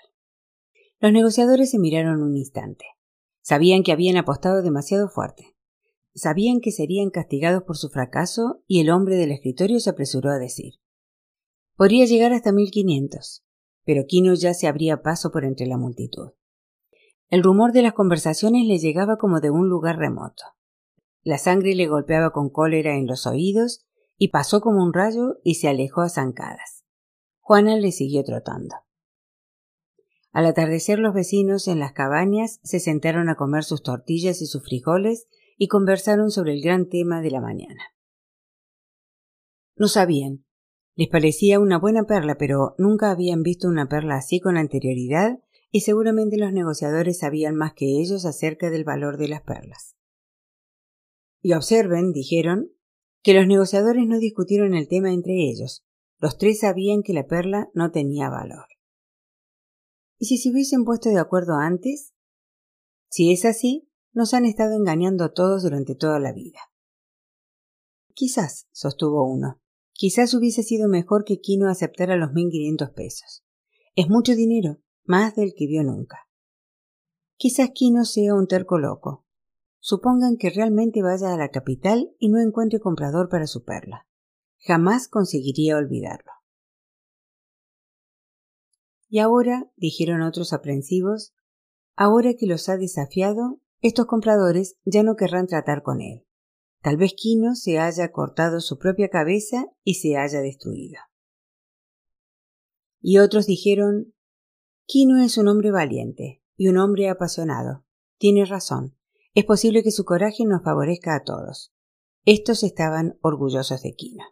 Los 1.00 1.14
negociadores 1.14 1.72
se 1.72 1.80
miraron 1.80 2.22
un 2.22 2.36
instante. 2.36 2.86
Sabían 3.42 3.84
que 3.84 3.92
habían 3.92 4.18
apostado 4.18 4.62
demasiado 4.62 5.10
fuerte. 5.10 5.56
Sabían 6.14 6.60
que 6.60 6.72
serían 6.72 7.10
castigados 7.10 7.64
por 7.64 7.78
su 7.78 7.90
fracaso 7.90 8.64
y 8.68 8.82
el 8.82 8.90
hombre 8.90 9.16
del 9.16 9.32
escritorio 9.32 9.80
se 9.80 9.90
apresuró 9.90 10.30
a 10.32 10.40
decir 10.40 10.76
Podría 11.76 12.06
llegar 12.06 12.34
hasta 12.34 12.52
mil 12.52 12.70
quinientos. 12.70 13.44
Pero 13.84 14.06
Quino 14.06 14.34
ya 14.36 14.54
se 14.54 14.68
abría 14.68 15.02
paso 15.02 15.32
por 15.32 15.46
entre 15.46 15.66
la 15.66 15.78
multitud. 15.78 16.34
El 17.32 17.44
rumor 17.44 17.72
de 17.72 17.82
las 17.82 17.94
conversaciones 17.94 18.67
le 18.67 18.78
llegaba 18.78 19.15
como 19.15 19.39
de 19.39 19.52
un 19.52 19.70
lugar 19.70 19.98
remoto. 19.98 20.44
La 21.24 21.38
sangre 21.38 21.76
le 21.76 21.88
golpeaba 21.88 22.32
con 22.32 22.50
cólera 22.50 22.98
en 22.98 23.08
los 23.08 23.26
oídos 23.26 23.86
y 24.17 24.28
pasó 24.28 24.60
como 24.60 24.84
un 24.84 24.91
rayo 24.91 25.38
y 25.41 25.56
se 25.56 25.70
alejó 25.70 26.02
a 26.02 26.10
zancadas. 26.10 26.84
Juana 27.39 27.78
le 27.78 27.94
siguió 27.94 28.26
trotando. 28.26 28.76
Al 30.34 30.46
atardecer 30.46 31.00
los 31.00 31.13
vecinos 31.13 31.70
en 31.70 31.80
las 31.80 31.94
cabañas 31.94 32.60
se 32.63 32.82
sentaron 32.82 33.30
a 33.30 33.36
comer 33.36 33.63
sus 33.63 33.82
tortillas 33.82 34.41
y 34.41 34.46
sus 34.46 34.65
frijoles 34.65 35.30
y 35.58 35.70
conversaron 35.70 36.32
sobre 36.32 36.54
el 36.54 36.62
gran 36.62 36.89
tema 36.89 37.22
de 37.22 37.32
la 37.32 37.39
mañana. 37.39 37.82
No 39.78 39.88
sabían. 39.88 40.44
Les 40.96 41.08
parecía 41.08 41.62
una 41.62 41.80
buena 41.80 42.04
perla, 42.04 42.36
pero 42.36 42.76
nunca 42.78 43.10
habían 43.10 43.41
visto 43.41 43.70
una 43.70 43.88
perla 43.88 44.17
así 44.17 44.41
con 44.41 44.58
anterioridad 44.58 45.39
y 45.72 45.82
seguramente 45.82 46.38
los 46.38 46.52
negociadores 46.52 47.20
sabían 47.20 47.56
más 47.56 47.74
que 47.74 48.00
ellos 48.02 48.26
acerca 48.26 48.70
del 48.70 48.84
valor 48.84 49.18
de 49.18 49.30
las 49.30 49.42
perlas. 49.42 49.96
Y 51.42 51.54
observen, 51.54 52.12
dijeron, 52.12 52.72
que 53.24 53.34
los 53.34 53.48
negociadores 53.48 54.06
no 54.08 54.20
discutieron 54.20 54.74
el 54.74 54.88
tema 54.88 55.14
entre 55.14 55.34
ellos. 55.50 55.86
Los 56.20 56.38
tres 56.38 56.60
sabían 56.60 57.04
que 57.04 57.14
la 57.14 57.26
perla 57.26 57.70
no 57.74 57.92
tenía 57.92 58.30
valor. 58.30 58.66
¿Y 60.18 60.26
si 60.26 60.38
se 60.38 60.52
hubiesen 60.52 60.84
puesto 60.84 61.10
de 61.10 61.20
acuerdo 61.20 61.56
antes? 61.56 62.14
Si 63.10 63.32
es 63.32 63.46
así, 63.46 63.90
nos 64.14 64.34
han 64.34 64.46
estado 64.46 64.76
engañando 64.76 65.32
todos 65.32 65.64
durante 65.64 65.96
toda 65.96 66.20
la 66.20 66.34
vida. 66.34 66.60
Quizás, 68.14 68.68
sostuvo 68.72 69.26
uno, 69.26 69.62
quizás 69.94 70.34
hubiese 70.34 70.64
sido 70.64 70.88
mejor 70.88 71.24
que 71.24 71.40
Quino 71.40 71.70
aceptara 71.70 72.18
los 72.18 72.34
mil 72.34 72.50
quinientos 72.50 72.90
pesos. 72.92 73.44
Es 73.96 74.10
mucho 74.10 74.36
dinero, 74.36 74.80
más 75.04 75.36
del 75.36 75.54
que 75.56 75.68
vio 75.68 75.84
nunca. 75.84 76.28
Quizás 77.36 77.72
Quino 77.74 78.06
sea 78.06 78.36
un 78.36 78.48
terco 78.48 78.78
loco. 78.78 79.26
Supongan 79.80 80.38
que 80.38 80.52
realmente 80.52 81.02
vaya 81.02 81.34
a 81.34 81.38
la 81.38 81.50
capital 81.50 82.16
y 82.20 82.30
no 82.30 82.40
encuentre 82.40 82.80
comprador 82.80 83.30
para 83.30 83.48
su 83.48 83.64
perla. 83.64 84.08
Jamás 84.60 85.08
conseguiría 85.08 85.76
olvidarlo. 85.76 86.32
Y 89.10 89.20
ahora, 89.20 89.72
dijeron 89.76 90.22
otros 90.22 90.54
aprensivos, 90.54 91.34
ahora 91.96 92.36
que 92.36 92.46
los 92.46 92.70
ha 92.70 92.78
desafiado, 92.78 93.60
estos 93.82 94.06
compradores 94.06 94.78
ya 94.86 95.02
no 95.02 95.16
querrán 95.16 95.48
tratar 95.48 95.82
con 95.82 96.00
él. 96.02 96.28
Tal 96.82 96.98
vez 96.98 97.14
Quino 97.16 97.56
se 97.56 97.80
haya 97.80 98.12
cortado 98.12 98.60
su 98.62 98.78
propia 98.78 99.10
cabeza 99.10 99.66
y 99.84 99.96
se 99.96 100.16
haya 100.16 100.42
destruido. 100.42 101.00
Y 103.02 103.18
otros 103.18 103.48
dijeron 103.48 104.14
Quino 104.92 105.24
es 105.24 105.38
un 105.38 105.48
hombre 105.48 105.72
valiente 105.72 106.44
y 106.58 106.68
un 106.68 106.78
hombre 106.78 107.08
apasionado. 107.08 107.86
Tiene 108.18 108.44
razón. 108.44 108.98
Es 109.34 109.46
posible 109.46 109.84
que 109.84 109.92
su 109.92 110.04
coraje 110.04 110.44
nos 110.44 110.66
favorezca 110.66 111.16
a 111.16 111.24
todos. 111.24 111.74
Estos 112.26 112.62
estaban 112.62 113.18
orgullosos 113.22 113.84
de 113.84 113.94
Quino. 113.94 114.26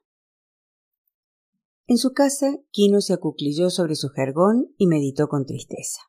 En 1.87 1.97
su 1.97 2.11
casa, 2.11 2.57
Quino 2.71 2.99
se 2.99 3.13
acuclilló 3.13 3.69
sobre 3.69 3.95
su 3.95 4.09
jergón 4.09 4.75
y 4.77 4.87
meditó 4.87 5.29
con 5.29 5.45
tristeza. 5.45 6.01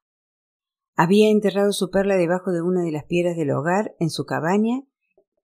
Había 0.96 1.30
enterrado 1.30 1.72
su 1.72 1.88
perla 1.88 2.16
debajo 2.16 2.50
de 2.50 2.60
una 2.60 2.82
de 2.82 2.90
las 2.90 3.04
piedras 3.04 3.36
del 3.36 3.52
hogar 3.52 3.94
en 4.00 4.10
su 4.10 4.24
cabaña 4.24 4.82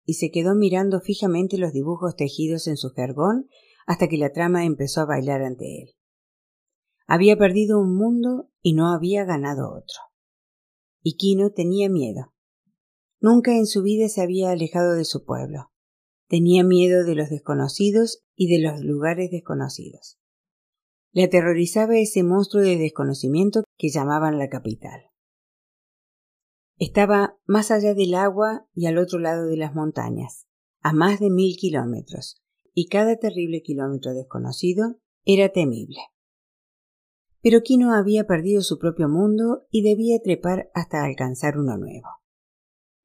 y 0.05 0.14
se 0.14 0.33
quedó 0.33 0.57
mirando 0.57 1.01
fijamente 1.01 1.59
los 1.59 1.73
dibujos 1.73 2.16
tejidos 2.16 2.66
en 2.66 2.77
su 2.77 2.90
jergón 2.90 3.49
hasta 3.87 4.09
que 4.09 4.19
la 4.19 4.33
trama 4.33 4.64
empezó 4.64 5.03
a 5.03 5.07
bailar 5.07 5.42
ante 5.42 5.83
él. 5.83 5.95
Había 7.07 7.37
perdido 7.37 7.81
un 7.81 7.97
mundo 7.97 8.51
y 8.62 8.75
no 8.75 8.92
había 8.92 9.25
ganado 9.25 9.71
otro. 9.71 10.01
y 11.03 11.16
Quino 11.16 11.53
tenía 11.53 11.88
miedo. 11.88 12.35
Nunca 13.21 13.57
en 13.57 13.66
su 13.66 13.83
vida 13.83 14.09
se 14.09 14.23
había 14.23 14.51
alejado 14.51 14.95
de 14.95 15.05
su 15.05 15.25
pueblo. 15.25 15.71
Tenía 16.29 16.64
miedo 16.64 17.05
de 17.05 17.14
los 17.14 17.31
desconocidos 17.31 18.25
y 18.35 18.49
de 18.49 18.61
los 18.61 18.81
lugares 18.81 19.31
desconocidos. 19.31 20.19
Le 21.12 21.25
aterrorizaba 21.25 21.97
ese 21.97 22.25
monstruo 22.25 22.62
de 22.62 22.77
desconocimiento 22.77 23.62
que 23.79 23.90
llamaban 23.90 24.38
la 24.38 24.49
capital. 24.49 25.12
Estaba 26.79 27.38
más 27.47 27.71
allá 27.71 27.95
del 27.95 28.14
agua 28.14 28.69
y 28.75 28.87
al 28.87 28.99
otro 28.99 29.21
lado 29.21 29.47
de 29.47 29.57
las 29.57 29.75
montañas, 29.75 30.47
a 30.81 30.92
más 30.92 31.21
de 31.21 31.31
mil 31.31 31.57
kilómetros, 31.57 32.42
y 32.75 32.88
cada 32.88 33.16
terrible 33.16 33.62
kilómetro 33.62 34.12
desconocido 34.12 34.99
era 35.25 35.49
temible. 35.51 36.01
Pero 37.48 37.62
Kino 37.62 37.94
había 37.94 38.26
perdido 38.26 38.61
su 38.61 38.76
propio 38.76 39.09
mundo 39.09 39.68
y 39.70 39.82
debía 39.82 40.18
trepar 40.20 40.68
hasta 40.74 41.04
alcanzar 41.04 41.59
uno 41.59 41.76
nuevo. 41.76 42.09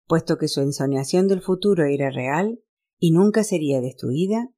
Puesto 0.08 0.40
que 0.40 0.48
su 0.48 0.62
ensoñación 0.62 1.28
del 1.28 1.44
futuro 1.44 1.86
era 1.86 2.10
real 2.10 2.60
y 2.98 3.12
nunca 3.12 3.44
sería 3.44 3.82
destruida, 3.82 4.50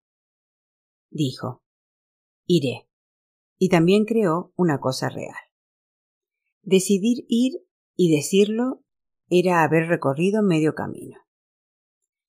dijo, 1.09 1.63
iré. 2.45 2.87
Y 3.57 3.67
también 3.67 4.05
creó 4.05 4.53
una 4.55 4.79
cosa 4.79 5.09
real. 5.09 5.35
Decidir 6.61 7.25
ir 7.27 7.51
y 7.97 8.15
decirlo 8.15 8.85
era 9.27 9.63
haber 9.63 9.89
recorrido 9.89 10.43
medio 10.43 10.75
camino. 10.75 11.17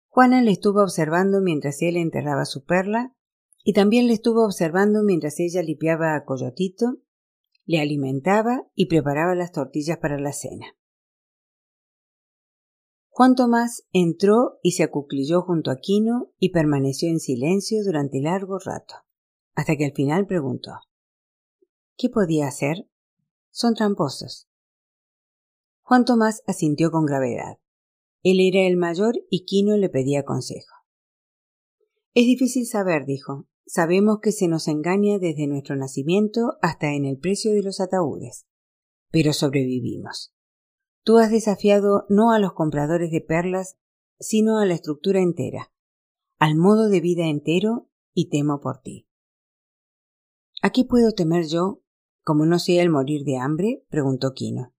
Juana 0.08 0.42
le 0.42 0.50
estuvo 0.50 0.82
observando 0.82 1.40
mientras 1.40 1.82
él 1.82 1.98
enterraba 1.98 2.46
su 2.46 2.64
perla 2.64 3.14
y 3.62 3.74
también 3.74 4.08
le 4.08 4.14
estuvo 4.14 4.44
observando 4.44 5.04
mientras 5.04 5.38
ella 5.38 5.62
limpiaba 5.62 6.16
a 6.16 6.24
Coyotito, 6.24 6.98
le 7.64 7.80
alimentaba 7.80 8.66
y 8.74 8.86
preparaba 8.86 9.34
las 9.34 9.52
tortillas 9.52 9.98
para 9.98 10.18
la 10.18 10.32
cena. 10.32 10.66
Juan 13.08 13.36
Tomás 13.36 13.86
entró 13.92 14.58
y 14.62 14.72
se 14.72 14.82
acuclilló 14.82 15.42
junto 15.42 15.70
a 15.70 15.76
Quino 15.76 16.32
y 16.38 16.50
permaneció 16.50 17.08
en 17.08 17.20
silencio 17.20 17.84
durante 17.84 18.20
largo 18.20 18.58
rato, 18.58 18.96
hasta 19.54 19.76
que 19.76 19.84
al 19.84 19.92
final 19.92 20.26
preguntó 20.26 20.72
¿Qué 21.96 22.08
podía 22.08 22.48
hacer? 22.48 22.88
Son 23.50 23.74
tramposos. 23.74 24.48
Juan 25.82 26.04
Tomás 26.04 26.42
asintió 26.48 26.90
con 26.90 27.04
gravedad. 27.04 27.58
Él 28.24 28.40
era 28.40 28.66
el 28.66 28.76
mayor 28.76 29.14
y 29.30 29.44
Quino 29.44 29.76
le 29.76 29.90
pedía 29.90 30.24
consejo. 30.24 30.74
Es 32.14 32.24
difícil 32.24 32.66
saber, 32.66 33.04
dijo. 33.06 33.46
Sabemos 33.66 34.18
que 34.20 34.32
se 34.32 34.46
nos 34.46 34.68
engaña 34.68 35.18
desde 35.18 35.46
nuestro 35.46 35.74
nacimiento 35.76 36.58
hasta 36.60 36.92
en 36.92 37.04
el 37.04 37.18
precio 37.18 37.52
de 37.52 37.62
los 37.62 37.80
ataúdes. 37.80 38.46
Pero 39.10 39.32
sobrevivimos. 39.32 40.34
Tú 41.02 41.18
has 41.18 41.30
desafiado 41.30 42.04
no 42.08 42.32
a 42.32 42.38
los 42.38 42.52
compradores 42.52 43.10
de 43.10 43.20
perlas, 43.20 43.76
sino 44.18 44.58
a 44.58 44.66
la 44.66 44.74
estructura 44.74 45.20
entera, 45.20 45.72
al 46.38 46.56
modo 46.56 46.88
de 46.88 47.00
vida 47.00 47.26
entero, 47.26 47.88
y 48.12 48.28
temo 48.28 48.60
por 48.60 48.80
ti. 48.80 49.08
¿A 50.62 50.70
qué 50.70 50.84
puedo 50.84 51.12
temer 51.12 51.46
yo, 51.46 51.82
como 52.22 52.46
no 52.46 52.58
sea 52.58 52.82
el 52.82 52.90
morir 52.90 53.24
de 53.24 53.38
hambre? 53.38 53.84
preguntó 53.88 54.32
Quino. 54.34 54.72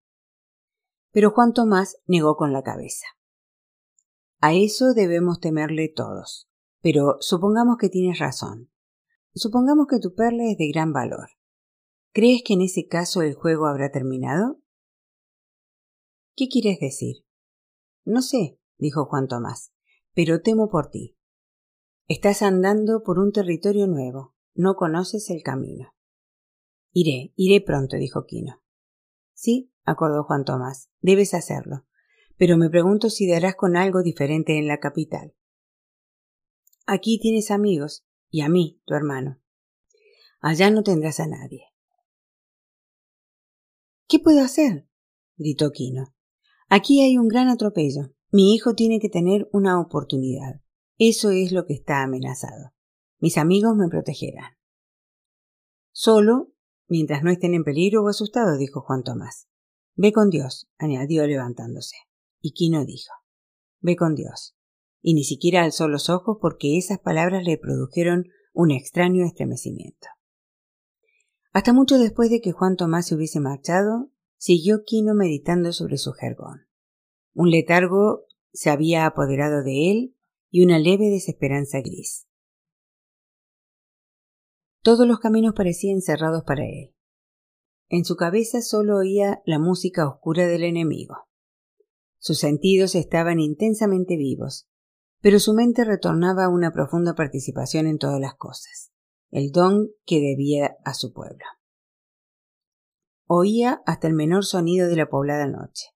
Pero 1.11 1.31
Juan 1.31 1.53
Tomás 1.53 1.97
negó 2.07 2.37
con 2.37 2.53
la 2.53 2.63
cabeza. 2.63 3.05
A 4.41 4.53
eso 4.53 4.93
debemos 4.93 5.39
temerle 5.39 5.91
todos. 5.93 6.49
Pero 6.81 7.17
supongamos 7.19 7.77
que 7.77 7.89
tienes 7.89 8.19
razón. 8.19 8.69
Supongamos 9.35 9.87
que 9.89 9.99
tu 9.99 10.15
perla 10.15 10.49
es 10.49 10.57
de 10.57 10.69
gran 10.69 10.93
valor. 10.93 11.27
¿Crees 12.13 12.41
que 12.45 12.53
en 12.53 12.61
ese 12.61 12.87
caso 12.87 13.21
el 13.21 13.33
juego 13.33 13.67
habrá 13.67 13.91
terminado? 13.91 14.61
¿Qué 16.37 16.47
quieres 16.47 16.79
decir? 16.79 17.25
No 18.05 18.21
sé, 18.21 18.57
dijo 18.77 19.05
Juan 19.05 19.27
Tomás, 19.27 19.73
pero 20.13 20.41
temo 20.41 20.69
por 20.69 20.89
ti. 20.89 21.17
Estás 22.07 22.41
andando 22.43 23.03
por 23.03 23.19
un 23.19 23.33
territorio 23.33 23.87
nuevo, 23.87 24.35
no 24.53 24.75
conoces 24.75 25.29
el 25.29 25.43
camino. 25.43 25.93
Iré, 26.93 27.33
iré 27.35 27.59
pronto, 27.59 27.97
dijo 27.97 28.25
Quino. 28.25 28.63
Sí, 29.33 29.73
acordó 29.83 30.23
Juan 30.23 30.45
Tomás, 30.45 30.89
debes 31.01 31.33
hacerlo, 31.33 31.85
pero 32.37 32.55
me 32.57 32.69
pregunto 32.69 33.09
si 33.09 33.29
darás 33.29 33.55
con 33.55 33.75
algo 33.75 34.01
diferente 34.01 34.57
en 34.57 34.67
la 34.67 34.79
capital. 34.79 35.35
Aquí 36.85 37.19
tienes 37.19 37.51
amigos, 37.51 38.05
y 38.29 38.41
a 38.41 38.49
mí, 38.49 38.81
tu 38.85 38.93
hermano. 38.93 39.41
Allá 40.39 40.69
no 40.69 40.83
tendrás 40.83 41.19
a 41.19 41.27
nadie. 41.27 41.65
¿Qué 44.07 44.19
puedo 44.19 44.41
hacer? 44.41 44.87
gritó 45.37 45.71
Quino. 45.71 46.15
Aquí 46.69 47.01
hay 47.01 47.17
un 47.17 47.27
gran 47.27 47.49
atropello. 47.49 48.13
Mi 48.31 48.53
hijo 48.53 48.75
tiene 48.75 48.99
que 48.99 49.09
tener 49.09 49.47
una 49.51 49.79
oportunidad. 49.79 50.61
Eso 50.97 51.31
es 51.31 51.51
lo 51.51 51.65
que 51.65 51.73
está 51.73 52.03
amenazado. 52.03 52.73
Mis 53.19 53.37
amigos 53.37 53.75
me 53.75 53.87
protegerán. 53.87 54.57
Solo 55.91 56.53
mientras 56.87 57.23
no 57.23 57.31
estén 57.31 57.53
en 57.53 57.63
peligro 57.63 58.03
o 58.03 58.09
asustados, 58.09 58.59
dijo 58.59 58.81
Juan 58.81 59.03
Tomás. 59.03 59.47
Ve 59.95 60.11
con 60.11 60.29
Dios, 60.29 60.69
añadió 60.77 61.25
levantándose. 61.25 61.95
Y 62.41 62.51
Quino 62.51 62.85
dijo, 62.85 63.13
Ve 63.79 63.95
con 63.95 64.15
Dios. 64.15 64.55
Y 65.07 65.13
ni 65.13 65.23
siquiera 65.23 65.63
alzó 65.63 65.87
los 65.87 66.09
ojos 66.09 66.39
porque 66.41 66.79
esas 66.79 66.97
palabras 66.97 67.43
le 67.45 67.59
produjeron 67.59 68.25
un 68.53 68.71
extraño 68.71 69.23
estremecimiento. 69.23 70.07
Hasta 71.53 71.73
mucho 71.73 71.99
después 71.99 72.31
de 72.31 72.41
que 72.41 72.53
Juan 72.53 72.75
Tomás 72.75 73.05
se 73.05 73.13
hubiese 73.13 73.39
marchado, 73.39 74.09
siguió 74.37 74.81
Quino 74.83 75.13
meditando 75.13 75.73
sobre 75.73 75.99
su 75.99 76.11
jergón. 76.13 76.65
Un 77.35 77.51
letargo 77.51 78.25
se 78.51 78.71
había 78.71 79.05
apoderado 79.05 79.61
de 79.61 79.91
él 79.91 80.15
y 80.49 80.65
una 80.65 80.79
leve 80.79 81.11
desesperanza 81.11 81.81
gris. 81.81 82.27
Todos 84.81 85.07
los 85.07 85.19
caminos 85.19 85.53
parecían 85.53 86.01
cerrados 86.01 86.43
para 86.47 86.63
él. 86.65 86.95
En 87.89 88.05
su 88.05 88.15
cabeza 88.15 88.63
solo 88.63 88.97
oía 88.97 89.43
la 89.45 89.59
música 89.59 90.09
oscura 90.09 90.47
del 90.47 90.63
enemigo. 90.63 91.27
Sus 92.17 92.39
sentidos 92.39 92.95
estaban 92.95 93.39
intensamente 93.39 94.17
vivos, 94.17 94.67
pero 95.21 95.39
su 95.39 95.53
mente 95.53 95.83
retornaba 95.83 96.45
a 96.45 96.49
una 96.49 96.71
profunda 96.71 97.15
participación 97.15 97.87
en 97.87 97.97
todas 97.97 98.19
las 98.19 98.35
cosas, 98.35 98.91
el 99.31 99.51
don 99.51 99.89
que 100.05 100.19
debía 100.19 100.77
a 100.83 100.93
su 100.93 101.13
pueblo. 101.13 101.45
Oía 103.27 103.81
hasta 103.85 104.07
el 104.07 104.13
menor 104.13 104.45
sonido 104.45 104.87
de 104.87 104.95
la 104.95 105.09
poblada 105.09 105.47
noche, 105.47 105.87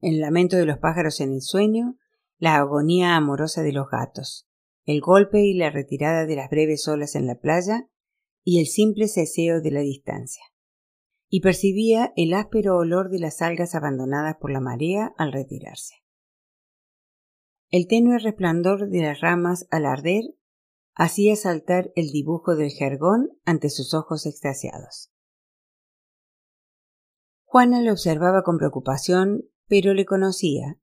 el 0.00 0.20
lamento 0.20 0.56
de 0.56 0.66
los 0.66 0.78
pájaros 0.78 1.20
en 1.20 1.32
el 1.32 1.42
sueño, 1.42 1.96
la 2.38 2.56
agonía 2.56 3.16
amorosa 3.16 3.62
de 3.62 3.72
los 3.72 3.88
gatos, 3.90 4.48
el 4.84 5.00
golpe 5.00 5.40
y 5.40 5.54
la 5.54 5.70
retirada 5.70 6.26
de 6.26 6.36
las 6.36 6.50
breves 6.50 6.86
olas 6.86 7.14
en 7.14 7.26
la 7.26 7.36
playa 7.36 7.88
y 8.44 8.60
el 8.60 8.66
simple 8.66 9.08
ceseo 9.08 9.60
de 9.60 9.70
la 9.70 9.80
distancia 9.80 10.44
y 11.28 11.40
percibía 11.40 12.12
el 12.16 12.32
áspero 12.32 12.76
olor 12.76 13.10
de 13.10 13.18
las 13.18 13.42
algas 13.42 13.74
abandonadas 13.74 14.36
por 14.40 14.50
la 14.50 14.60
marea 14.60 15.12
al 15.18 15.32
retirarse. 15.32 15.97
El 17.70 17.86
tenue 17.86 18.18
resplandor 18.18 18.88
de 18.88 19.02
las 19.02 19.20
ramas 19.20 19.66
al 19.70 19.84
arder 19.84 20.24
hacía 20.94 21.36
saltar 21.36 21.92
el 21.96 22.10
dibujo 22.10 22.56
del 22.56 22.70
jergón 22.70 23.38
ante 23.44 23.68
sus 23.68 23.92
ojos 23.92 24.24
extasiados. 24.24 25.12
Juana 27.44 27.82
le 27.82 27.92
observaba 27.92 28.42
con 28.42 28.56
preocupación, 28.56 29.50
pero 29.66 29.92
le 29.92 30.06
conocía 30.06 30.78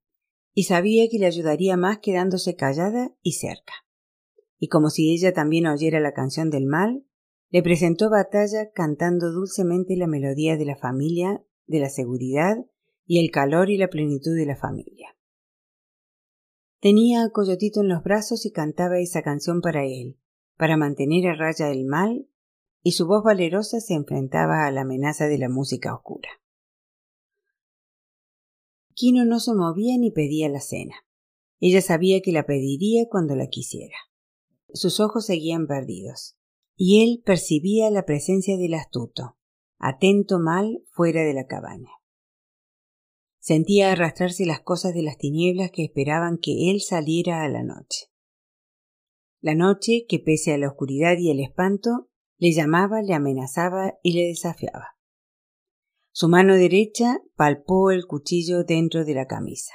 y 0.54 0.64
sabía 0.64 1.08
que 1.10 1.18
le 1.18 1.26
ayudaría 1.26 1.76
más 1.76 1.98
quedándose 1.98 2.54
callada 2.54 3.12
y 3.20 3.32
cerca. 3.32 3.72
Y 4.58 4.68
como 4.68 4.88
si 4.88 5.12
ella 5.12 5.32
también 5.32 5.66
oyera 5.66 5.98
la 5.98 6.12
canción 6.12 6.50
del 6.50 6.66
mal, 6.66 7.04
le 7.50 7.62
presentó 7.62 8.10
batalla 8.10 8.70
cantando 8.72 9.32
dulcemente 9.32 9.96
la 9.96 10.06
melodía 10.06 10.56
de 10.56 10.66
la 10.66 10.76
familia, 10.76 11.44
de 11.66 11.80
la 11.80 11.88
seguridad 11.88 12.56
y 13.04 13.18
el 13.24 13.32
calor 13.32 13.70
y 13.70 13.76
la 13.76 13.88
plenitud 13.88 14.36
de 14.36 14.46
la 14.46 14.56
familia. 14.56 15.15
Tenía 16.80 17.24
a 17.24 17.30
Coyotito 17.30 17.80
en 17.80 17.88
los 17.88 18.02
brazos 18.02 18.44
y 18.44 18.52
cantaba 18.52 18.98
esa 18.98 19.22
canción 19.22 19.60
para 19.60 19.84
él, 19.84 20.18
para 20.56 20.76
mantener 20.76 21.26
a 21.28 21.34
raya 21.34 21.70
el 21.70 21.86
mal, 21.86 22.28
y 22.82 22.92
su 22.92 23.06
voz 23.06 23.24
valerosa 23.24 23.80
se 23.80 23.94
enfrentaba 23.94 24.66
a 24.66 24.70
la 24.70 24.82
amenaza 24.82 25.26
de 25.26 25.38
la 25.38 25.48
música 25.48 25.94
oscura. 25.94 26.28
Quino 28.94 29.24
no 29.24 29.40
se 29.40 29.54
movía 29.54 29.98
ni 29.98 30.10
pedía 30.10 30.48
la 30.48 30.60
cena. 30.60 30.94
Ella 31.60 31.80
sabía 31.80 32.20
que 32.20 32.32
la 32.32 32.46
pediría 32.46 33.08
cuando 33.10 33.34
la 33.34 33.48
quisiera. 33.48 33.96
Sus 34.72 35.00
ojos 35.00 35.26
seguían 35.26 35.66
perdidos 35.66 36.36
y 36.76 37.02
él 37.02 37.22
percibía 37.24 37.90
la 37.90 38.04
presencia 38.04 38.56
del 38.58 38.74
astuto, 38.74 39.36
atento 39.78 40.38
mal 40.38 40.82
fuera 40.90 41.22
de 41.22 41.32
la 41.32 41.46
cabaña. 41.46 41.90
Sentía 43.46 43.92
arrastrarse 43.92 44.44
las 44.44 44.60
cosas 44.60 44.92
de 44.92 45.04
las 45.04 45.18
tinieblas 45.18 45.70
que 45.70 45.84
esperaban 45.84 46.36
que 46.36 46.68
él 46.68 46.80
saliera 46.80 47.44
a 47.44 47.48
la 47.48 47.62
noche. 47.62 48.06
La 49.40 49.54
noche 49.54 50.04
que, 50.08 50.18
pese 50.18 50.52
a 50.52 50.58
la 50.58 50.66
oscuridad 50.66 51.16
y 51.16 51.30
el 51.30 51.38
espanto, 51.38 52.08
le 52.38 52.50
llamaba, 52.50 53.02
le 53.02 53.14
amenazaba 53.14 54.00
y 54.02 54.14
le 54.14 54.26
desafiaba. 54.26 54.96
Su 56.10 56.28
mano 56.28 56.56
derecha 56.56 57.20
palpó 57.36 57.92
el 57.92 58.08
cuchillo 58.08 58.64
dentro 58.64 59.04
de 59.04 59.14
la 59.14 59.28
camisa. 59.28 59.74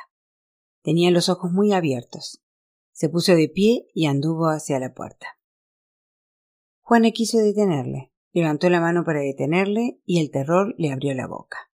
Tenía 0.84 1.10
los 1.10 1.30
ojos 1.30 1.54
muy 1.54 1.72
abiertos. 1.72 2.44
Se 2.92 3.08
puso 3.08 3.38
de 3.38 3.48
pie 3.48 3.88
y 3.94 4.08
anduvo 4.08 4.48
hacia 4.48 4.80
la 4.80 4.94
puerta. 4.94 5.40
Juana 6.82 7.12
quiso 7.12 7.38
detenerle, 7.38 8.12
levantó 8.34 8.70
la 8.70 8.82
mano 8.82 9.06
para 9.06 9.22
detenerle 9.22 10.02
y 10.04 10.20
el 10.20 10.30
terror 10.30 10.76
le 10.78 10.92
abrió 10.92 11.14
la 11.14 11.28
boca. 11.28 11.71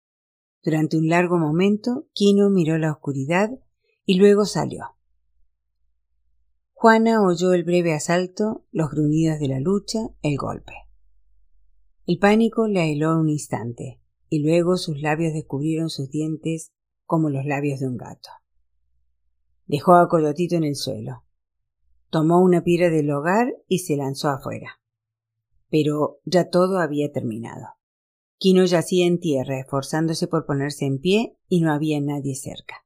Durante 0.62 0.96
un 0.96 1.08
largo 1.08 1.38
momento, 1.38 2.06
Quino 2.12 2.48
miró 2.48 2.78
la 2.78 2.92
oscuridad 2.92 3.50
y 4.04 4.18
luego 4.18 4.44
salió. 4.44 4.96
Juana 6.72 7.22
oyó 7.22 7.52
el 7.52 7.64
breve 7.64 7.94
asalto, 7.94 8.64
los 8.70 8.90
gruñidos 8.90 9.38
de 9.38 9.48
la 9.48 9.60
lucha, 9.60 9.98
el 10.22 10.36
golpe. 10.36 10.72
El 12.06 12.18
pánico 12.18 12.66
la 12.66 12.84
heló 12.84 13.18
un 13.18 13.28
instante, 13.28 14.00
y 14.28 14.40
luego 14.40 14.76
sus 14.76 15.00
labios 15.00 15.32
descubrieron 15.32 15.90
sus 15.90 16.10
dientes 16.10 16.72
como 17.06 17.30
los 17.30 17.44
labios 17.44 17.80
de 17.80 17.86
un 17.86 17.96
gato. 17.96 18.30
Dejó 19.66 19.94
a 19.94 20.08
Coyotito 20.08 20.56
en 20.56 20.64
el 20.64 20.76
suelo. 20.76 21.24
Tomó 22.10 22.40
una 22.40 22.62
piedra 22.62 22.90
del 22.90 23.10
hogar 23.10 23.54
y 23.68 23.80
se 23.80 23.96
lanzó 23.96 24.28
afuera. 24.28 24.80
Pero 25.70 26.20
ya 26.24 26.50
todo 26.50 26.78
había 26.78 27.12
terminado. 27.12 27.68
Quino 28.42 28.64
yacía 28.64 29.06
en 29.06 29.20
tierra, 29.20 29.60
esforzándose 29.60 30.26
por 30.26 30.46
ponerse 30.46 30.84
en 30.84 30.98
pie, 30.98 31.38
y 31.46 31.60
no 31.60 31.72
había 31.72 32.00
nadie 32.00 32.34
cerca. 32.34 32.84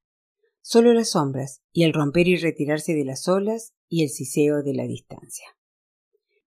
Solo 0.60 0.92
las 0.92 1.12
sombras, 1.12 1.62
y 1.72 1.84
el 1.84 1.94
romper 1.94 2.28
y 2.28 2.36
retirarse 2.36 2.92
de 2.92 3.06
las 3.06 3.26
olas, 3.26 3.72
y 3.88 4.02
el 4.02 4.10
siseo 4.10 4.62
de 4.62 4.74
la 4.74 4.86
distancia. 4.86 5.46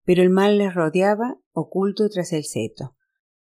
Pero 0.03 0.21
el 0.21 0.31
mal 0.31 0.59
les 0.59 0.75
rodeaba, 0.75 1.39
oculto 1.53 2.09
tras 2.09 2.33
el 2.33 2.43
seto, 2.43 2.97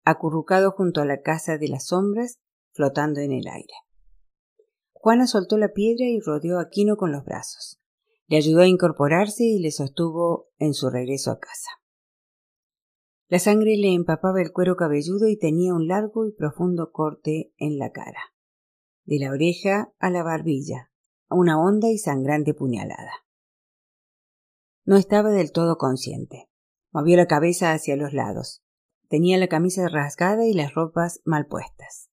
acurrucado 0.04 0.72
junto 0.72 1.00
a 1.00 1.06
la 1.06 1.22
casa 1.22 1.58
de 1.58 1.70
las 1.70 1.86
sombras, 1.86 2.42
flotando 2.74 3.22
en 3.22 3.32
el 3.32 3.48
aire. 3.48 3.76
Juana 4.92 5.26
soltó 5.26 5.58
la 5.58 5.72
piedra 5.72 6.04
y 6.06 6.20
rodeó 6.20 6.60
a 6.60 6.68
Quino 6.68 6.98
con 6.98 7.14
los 7.14 7.24
brazos. 7.24 7.80
Le 8.28 8.36
ayudó 8.36 8.60
a 8.60 8.68
incorporarse 8.68 9.46
y 9.46 9.60
le 9.60 9.72
sostuvo 9.72 10.50
en 10.58 10.74
su 10.74 10.90
regreso 10.90 11.32
a 11.32 11.40
casa. 11.40 11.70
La 13.28 13.40
sangre 13.40 13.76
le 13.78 13.94
empapaba 13.94 14.42
el 14.42 14.52
cuero 14.52 14.76
cabelludo 14.76 15.28
y 15.28 15.38
tenía 15.38 15.74
un 15.74 15.88
largo 15.88 16.28
y 16.28 16.32
profundo 16.32 16.92
corte 16.92 17.54
en 17.58 17.80
la 17.80 17.92
cara, 17.92 18.34
de 19.04 19.20
la 19.20 19.32
oreja 19.32 19.92
a 19.98 20.12
la 20.12 20.22
barbilla, 20.22 20.92
una 21.30 21.60
honda 21.60 21.90
y 21.90 21.98
sangrante 21.98 22.54
puñalada. 22.54 23.26
No 24.84 24.98
estaba 24.98 25.32
del 25.32 25.52
todo 25.52 25.78
consciente. 25.78 26.50
Movió 26.92 27.18
la 27.18 27.26
cabeza 27.26 27.74
hacia 27.74 27.96
los 27.96 28.14
lados. 28.14 28.64
Tenía 29.10 29.38
la 29.38 29.48
camisa 29.48 29.88
rasgada 29.90 30.46
y 30.46 30.54
las 30.54 30.76
ropas 30.76 31.22
mal 31.26 31.48
puestas. 31.48 32.12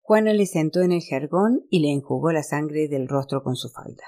Juana 0.00 0.32
le 0.34 0.46
sentó 0.46 0.82
en 0.82 0.90
el 0.90 1.00
jergón 1.00 1.64
y 1.70 1.78
le 1.78 1.92
enjugó 1.92 2.32
la 2.32 2.42
sangre 2.42 2.88
del 2.88 3.08
rostro 3.08 3.42
con 3.42 3.54
su 3.54 3.70
falda. 3.70 4.04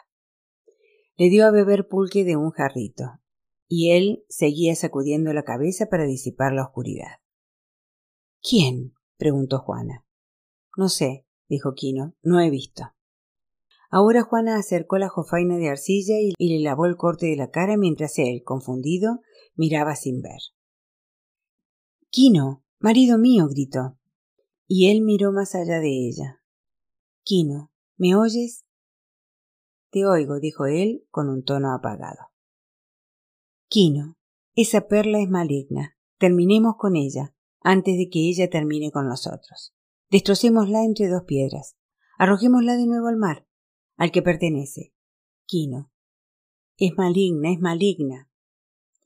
Le 1.16 1.30
dio 1.30 1.46
a 1.46 1.50
beber 1.52 1.86
pulque 1.86 2.24
de 2.24 2.36
un 2.36 2.50
jarrito, 2.50 3.20
y 3.68 3.90
él 3.90 4.24
seguía 4.28 4.74
sacudiendo 4.74 5.32
la 5.32 5.42
cabeza 5.42 5.86
para 5.86 6.04
disipar 6.04 6.52
la 6.52 6.64
oscuridad. 6.64 7.20
¿Quién? 8.42 8.94
preguntó 9.16 9.58
Juana. 9.58 10.06
No 10.76 10.88
sé, 10.88 11.26
dijo 11.48 11.74
Quino, 11.74 12.14
no 12.22 12.40
he 12.40 12.50
visto. 12.50 12.84
Ahora 13.90 14.22
Juana 14.22 14.56
acercó 14.56 14.98
la 14.98 15.08
jofaina 15.08 15.56
de 15.56 15.68
arcilla 15.68 16.16
y, 16.20 16.34
le 16.38 16.62
lavó 16.62 16.86
el 16.86 16.96
corte 16.96 17.26
de 17.26 17.36
la 17.36 17.50
cara 17.50 17.76
mientras 17.76 18.18
él, 18.18 18.42
confundido, 18.44 19.20
miraba 19.54 19.94
sin 19.96 20.20
ver. 20.20 20.40
Quino, 22.10 22.64
marido 22.78 23.18
mío, 23.18 23.46
gritó. 23.48 23.98
Y 24.66 24.90
él 24.90 25.02
miró 25.02 25.32
más 25.32 25.54
allá 25.54 25.78
de 25.80 26.08
ella. 26.08 26.42
Quino, 27.22 27.72
¿me 27.96 28.16
oyes? 28.16 28.64
Te 29.90 30.04
oigo, 30.04 30.40
dijo 30.40 30.66
él 30.66 31.06
con 31.10 31.28
un 31.28 31.44
tono 31.44 31.72
apagado. 31.72 32.35
Quino, 33.76 34.16
esa 34.54 34.88
perla 34.88 35.20
es 35.20 35.28
maligna. 35.28 35.98
Terminemos 36.18 36.76
con 36.78 36.96
ella, 36.96 37.34
antes 37.60 37.98
de 37.98 38.08
que 38.08 38.20
ella 38.20 38.48
termine 38.48 38.90
con 38.90 39.06
nosotros. 39.06 39.74
Destrocémosla 40.10 40.82
entre 40.82 41.08
dos 41.08 41.24
piedras. 41.24 41.76
Arrojémosla 42.16 42.76
de 42.76 42.86
nuevo 42.86 43.08
al 43.08 43.18
mar, 43.18 43.46
al 43.98 44.12
que 44.12 44.22
pertenece. 44.22 44.94
Quino. 45.44 45.92
Es 46.78 46.92
maligna, 46.96 47.52
es 47.52 47.60
maligna. 47.60 48.30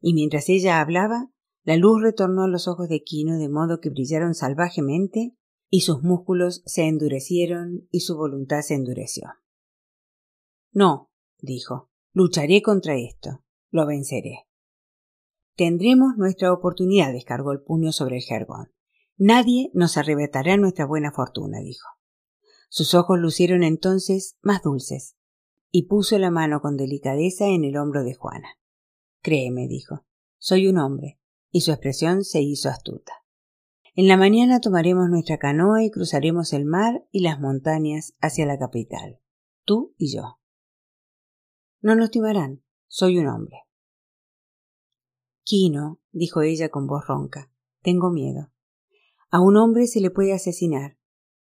Y 0.00 0.14
mientras 0.14 0.48
ella 0.48 0.80
hablaba, 0.80 1.32
la 1.64 1.74
luz 1.74 2.00
retornó 2.00 2.44
a 2.44 2.48
los 2.48 2.68
ojos 2.68 2.88
de 2.88 3.02
Quino 3.02 3.38
de 3.38 3.48
modo 3.48 3.80
que 3.80 3.90
brillaron 3.90 4.34
salvajemente 4.34 5.36
y 5.68 5.80
sus 5.80 6.04
músculos 6.04 6.62
se 6.64 6.86
endurecieron 6.86 7.88
y 7.90 8.02
su 8.02 8.16
voluntad 8.16 8.60
se 8.60 8.74
endureció. 8.74 9.30
No, 10.70 11.10
dijo, 11.40 11.90
lucharé 12.12 12.62
contra 12.62 12.94
esto, 12.94 13.42
lo 13.72 13.84
venceré. 13.84 14.46
Tendremos 15.60 16.16
nuestra 16.16 16.54
oportunidad, 16.54 17.12
descargó 17.12 17.52
el 17.52 17.60
puño 17.60 17.92
sobre 17.92 18.16
el 18.16 18.22
jergón. 18.22 18.72
Nadie 19.18 19.70
nos 19.74 19.98
arrebatará 19.98 20.56
nuestra 20.56 20.86
buena 20.86 21.12
fortuna, 21.12 21.58
dijo. 21.58 21.86
Sus 22.70 22.94
ojos 22.94 23.18
lucieron 23.18 23.62
entonces 23.62 24.38
más 24.40 24.62
dulces, 24.62 25.18
y 25.70 25.86
puso 25.86 26.18
la 26.18 26.30
mano 26.30 26.62
con 26.62 26.78
delicadeza 26.78 27.44
en 27.44 27.64
el 27.64 27.76
hombro 27.76 28.04
de 28.04 28.14
Juana. 28.14 28.48
Créeme, 29.20 29.68
dijo, 29.68 30.06
soy 30.38 30.66
un 30.66 30.78
hombre, 30.78 31.20
y 31.50 31.60
su 31.60 31.72
expresión 31.72 32.24
se 32.24 32.40
hizo 32.40 32.70
astuta. 32.70 33.12
En 33.94 34.08
la 34.08 34.16
mañana 34.16 34.60
tomaremos 34.60 35.10
nuestra 35.10 35.36
canoa 35.36 35.84
y 35.84 35.90
cruzaremos 35.90 36.54
el 36.54 36.64
mar 36.64 37.06
y 37.10 37.20
las 37.20 37.38
montañas 37.38 38.14
hacia 38.22 38.46
la 38.46 38.58
capital, 38.58 39.20
tú 39.66 39.94
y 39.98 40.10
yo. 40.10 40.40
No 41.82 41.96
nos 41.96 42.10
timarán, 42.10 42.62
soy 42.86 43.18
un 43.18 43.26
hombre. 43.26 43.58
Quino, 45.50 45.98
dijo 46.12 46.42
ella 46.42 46.68
con 46.68 46.86
voz 46.86 47.08
ronca, 47.08 47.50
tengo 47.82 48.12
miedo. 48.12 48.52
A 49.30 49.40
un 49.40 49.56
hombre 49.56 49.88
se 49.88 50.00
le 50.00 50.12
puede 50.12 50.32
asesinar. 50.32 50.96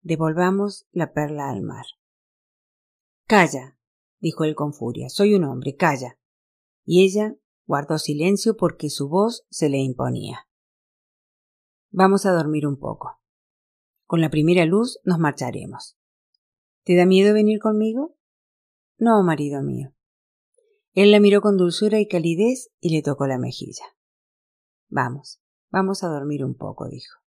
Devolvamos 0.01 0.85
la 0.91 1.13
perla 1.13 1.49
al 1.49 1.63
mar. 1.63 1.87
Calla, 3.25 3.79
dijo 4.19 4.43
él 4.43 4.53
con 4.53 4.75
furia, 4.75 5.09
soy 5.09 5.33
un 5.33 5.45
hombre, 5.45 5.75
calla. 5.75 6.19
Y 6.85 7.03
ella 7.03 7.37
guardó 7.65 7.97
silencio 7.97 8.55
porque 8.55 8.91
su 8.91 9.09
voz 9.09 9.47
se 9.49 9.67
le 9.67 9.79
imponía. 9.79 10.47
Vamos 11.89 12.27
a 12.27 12.33
dormir 12.33 12.67
un 12.67 12.77
poco. 12.77 13.19
Con 14.05 14.21
la 14.21 14.29
primera 14.29 14.65
luz 14.65 14.99
nos 15.05 15.17
marcharemos. 15.17 15.97
¿Te 16.83 16.95
da 16.95 17.07
miedo 17.07 17.33
venir 17.33 17.59
conmigo? 17.59 18.15
No, 18.99 19.23
marido 19.23 19.63
mío. 19.63 19.96
Él 20.97 21.11
la 21.11 21.19
miró 21.19 21.41
con 21.41 21.57
dulzura 21.57 21.99
y 21.99 22.07
calidez 22.07 22.71
y 22.79 22.89
le 22.89 23.03
tocó 23.03 23.27
la 23.27 23.37
mejilla. 23.37 23.83
Vamos, 24.89 25.39
vamos 25.69 26.03
a 26.03 26.07
dormir 26.07 26.43
un 26.43 26.55
poco, 26.55 26.89
dijo. 26.89 27.19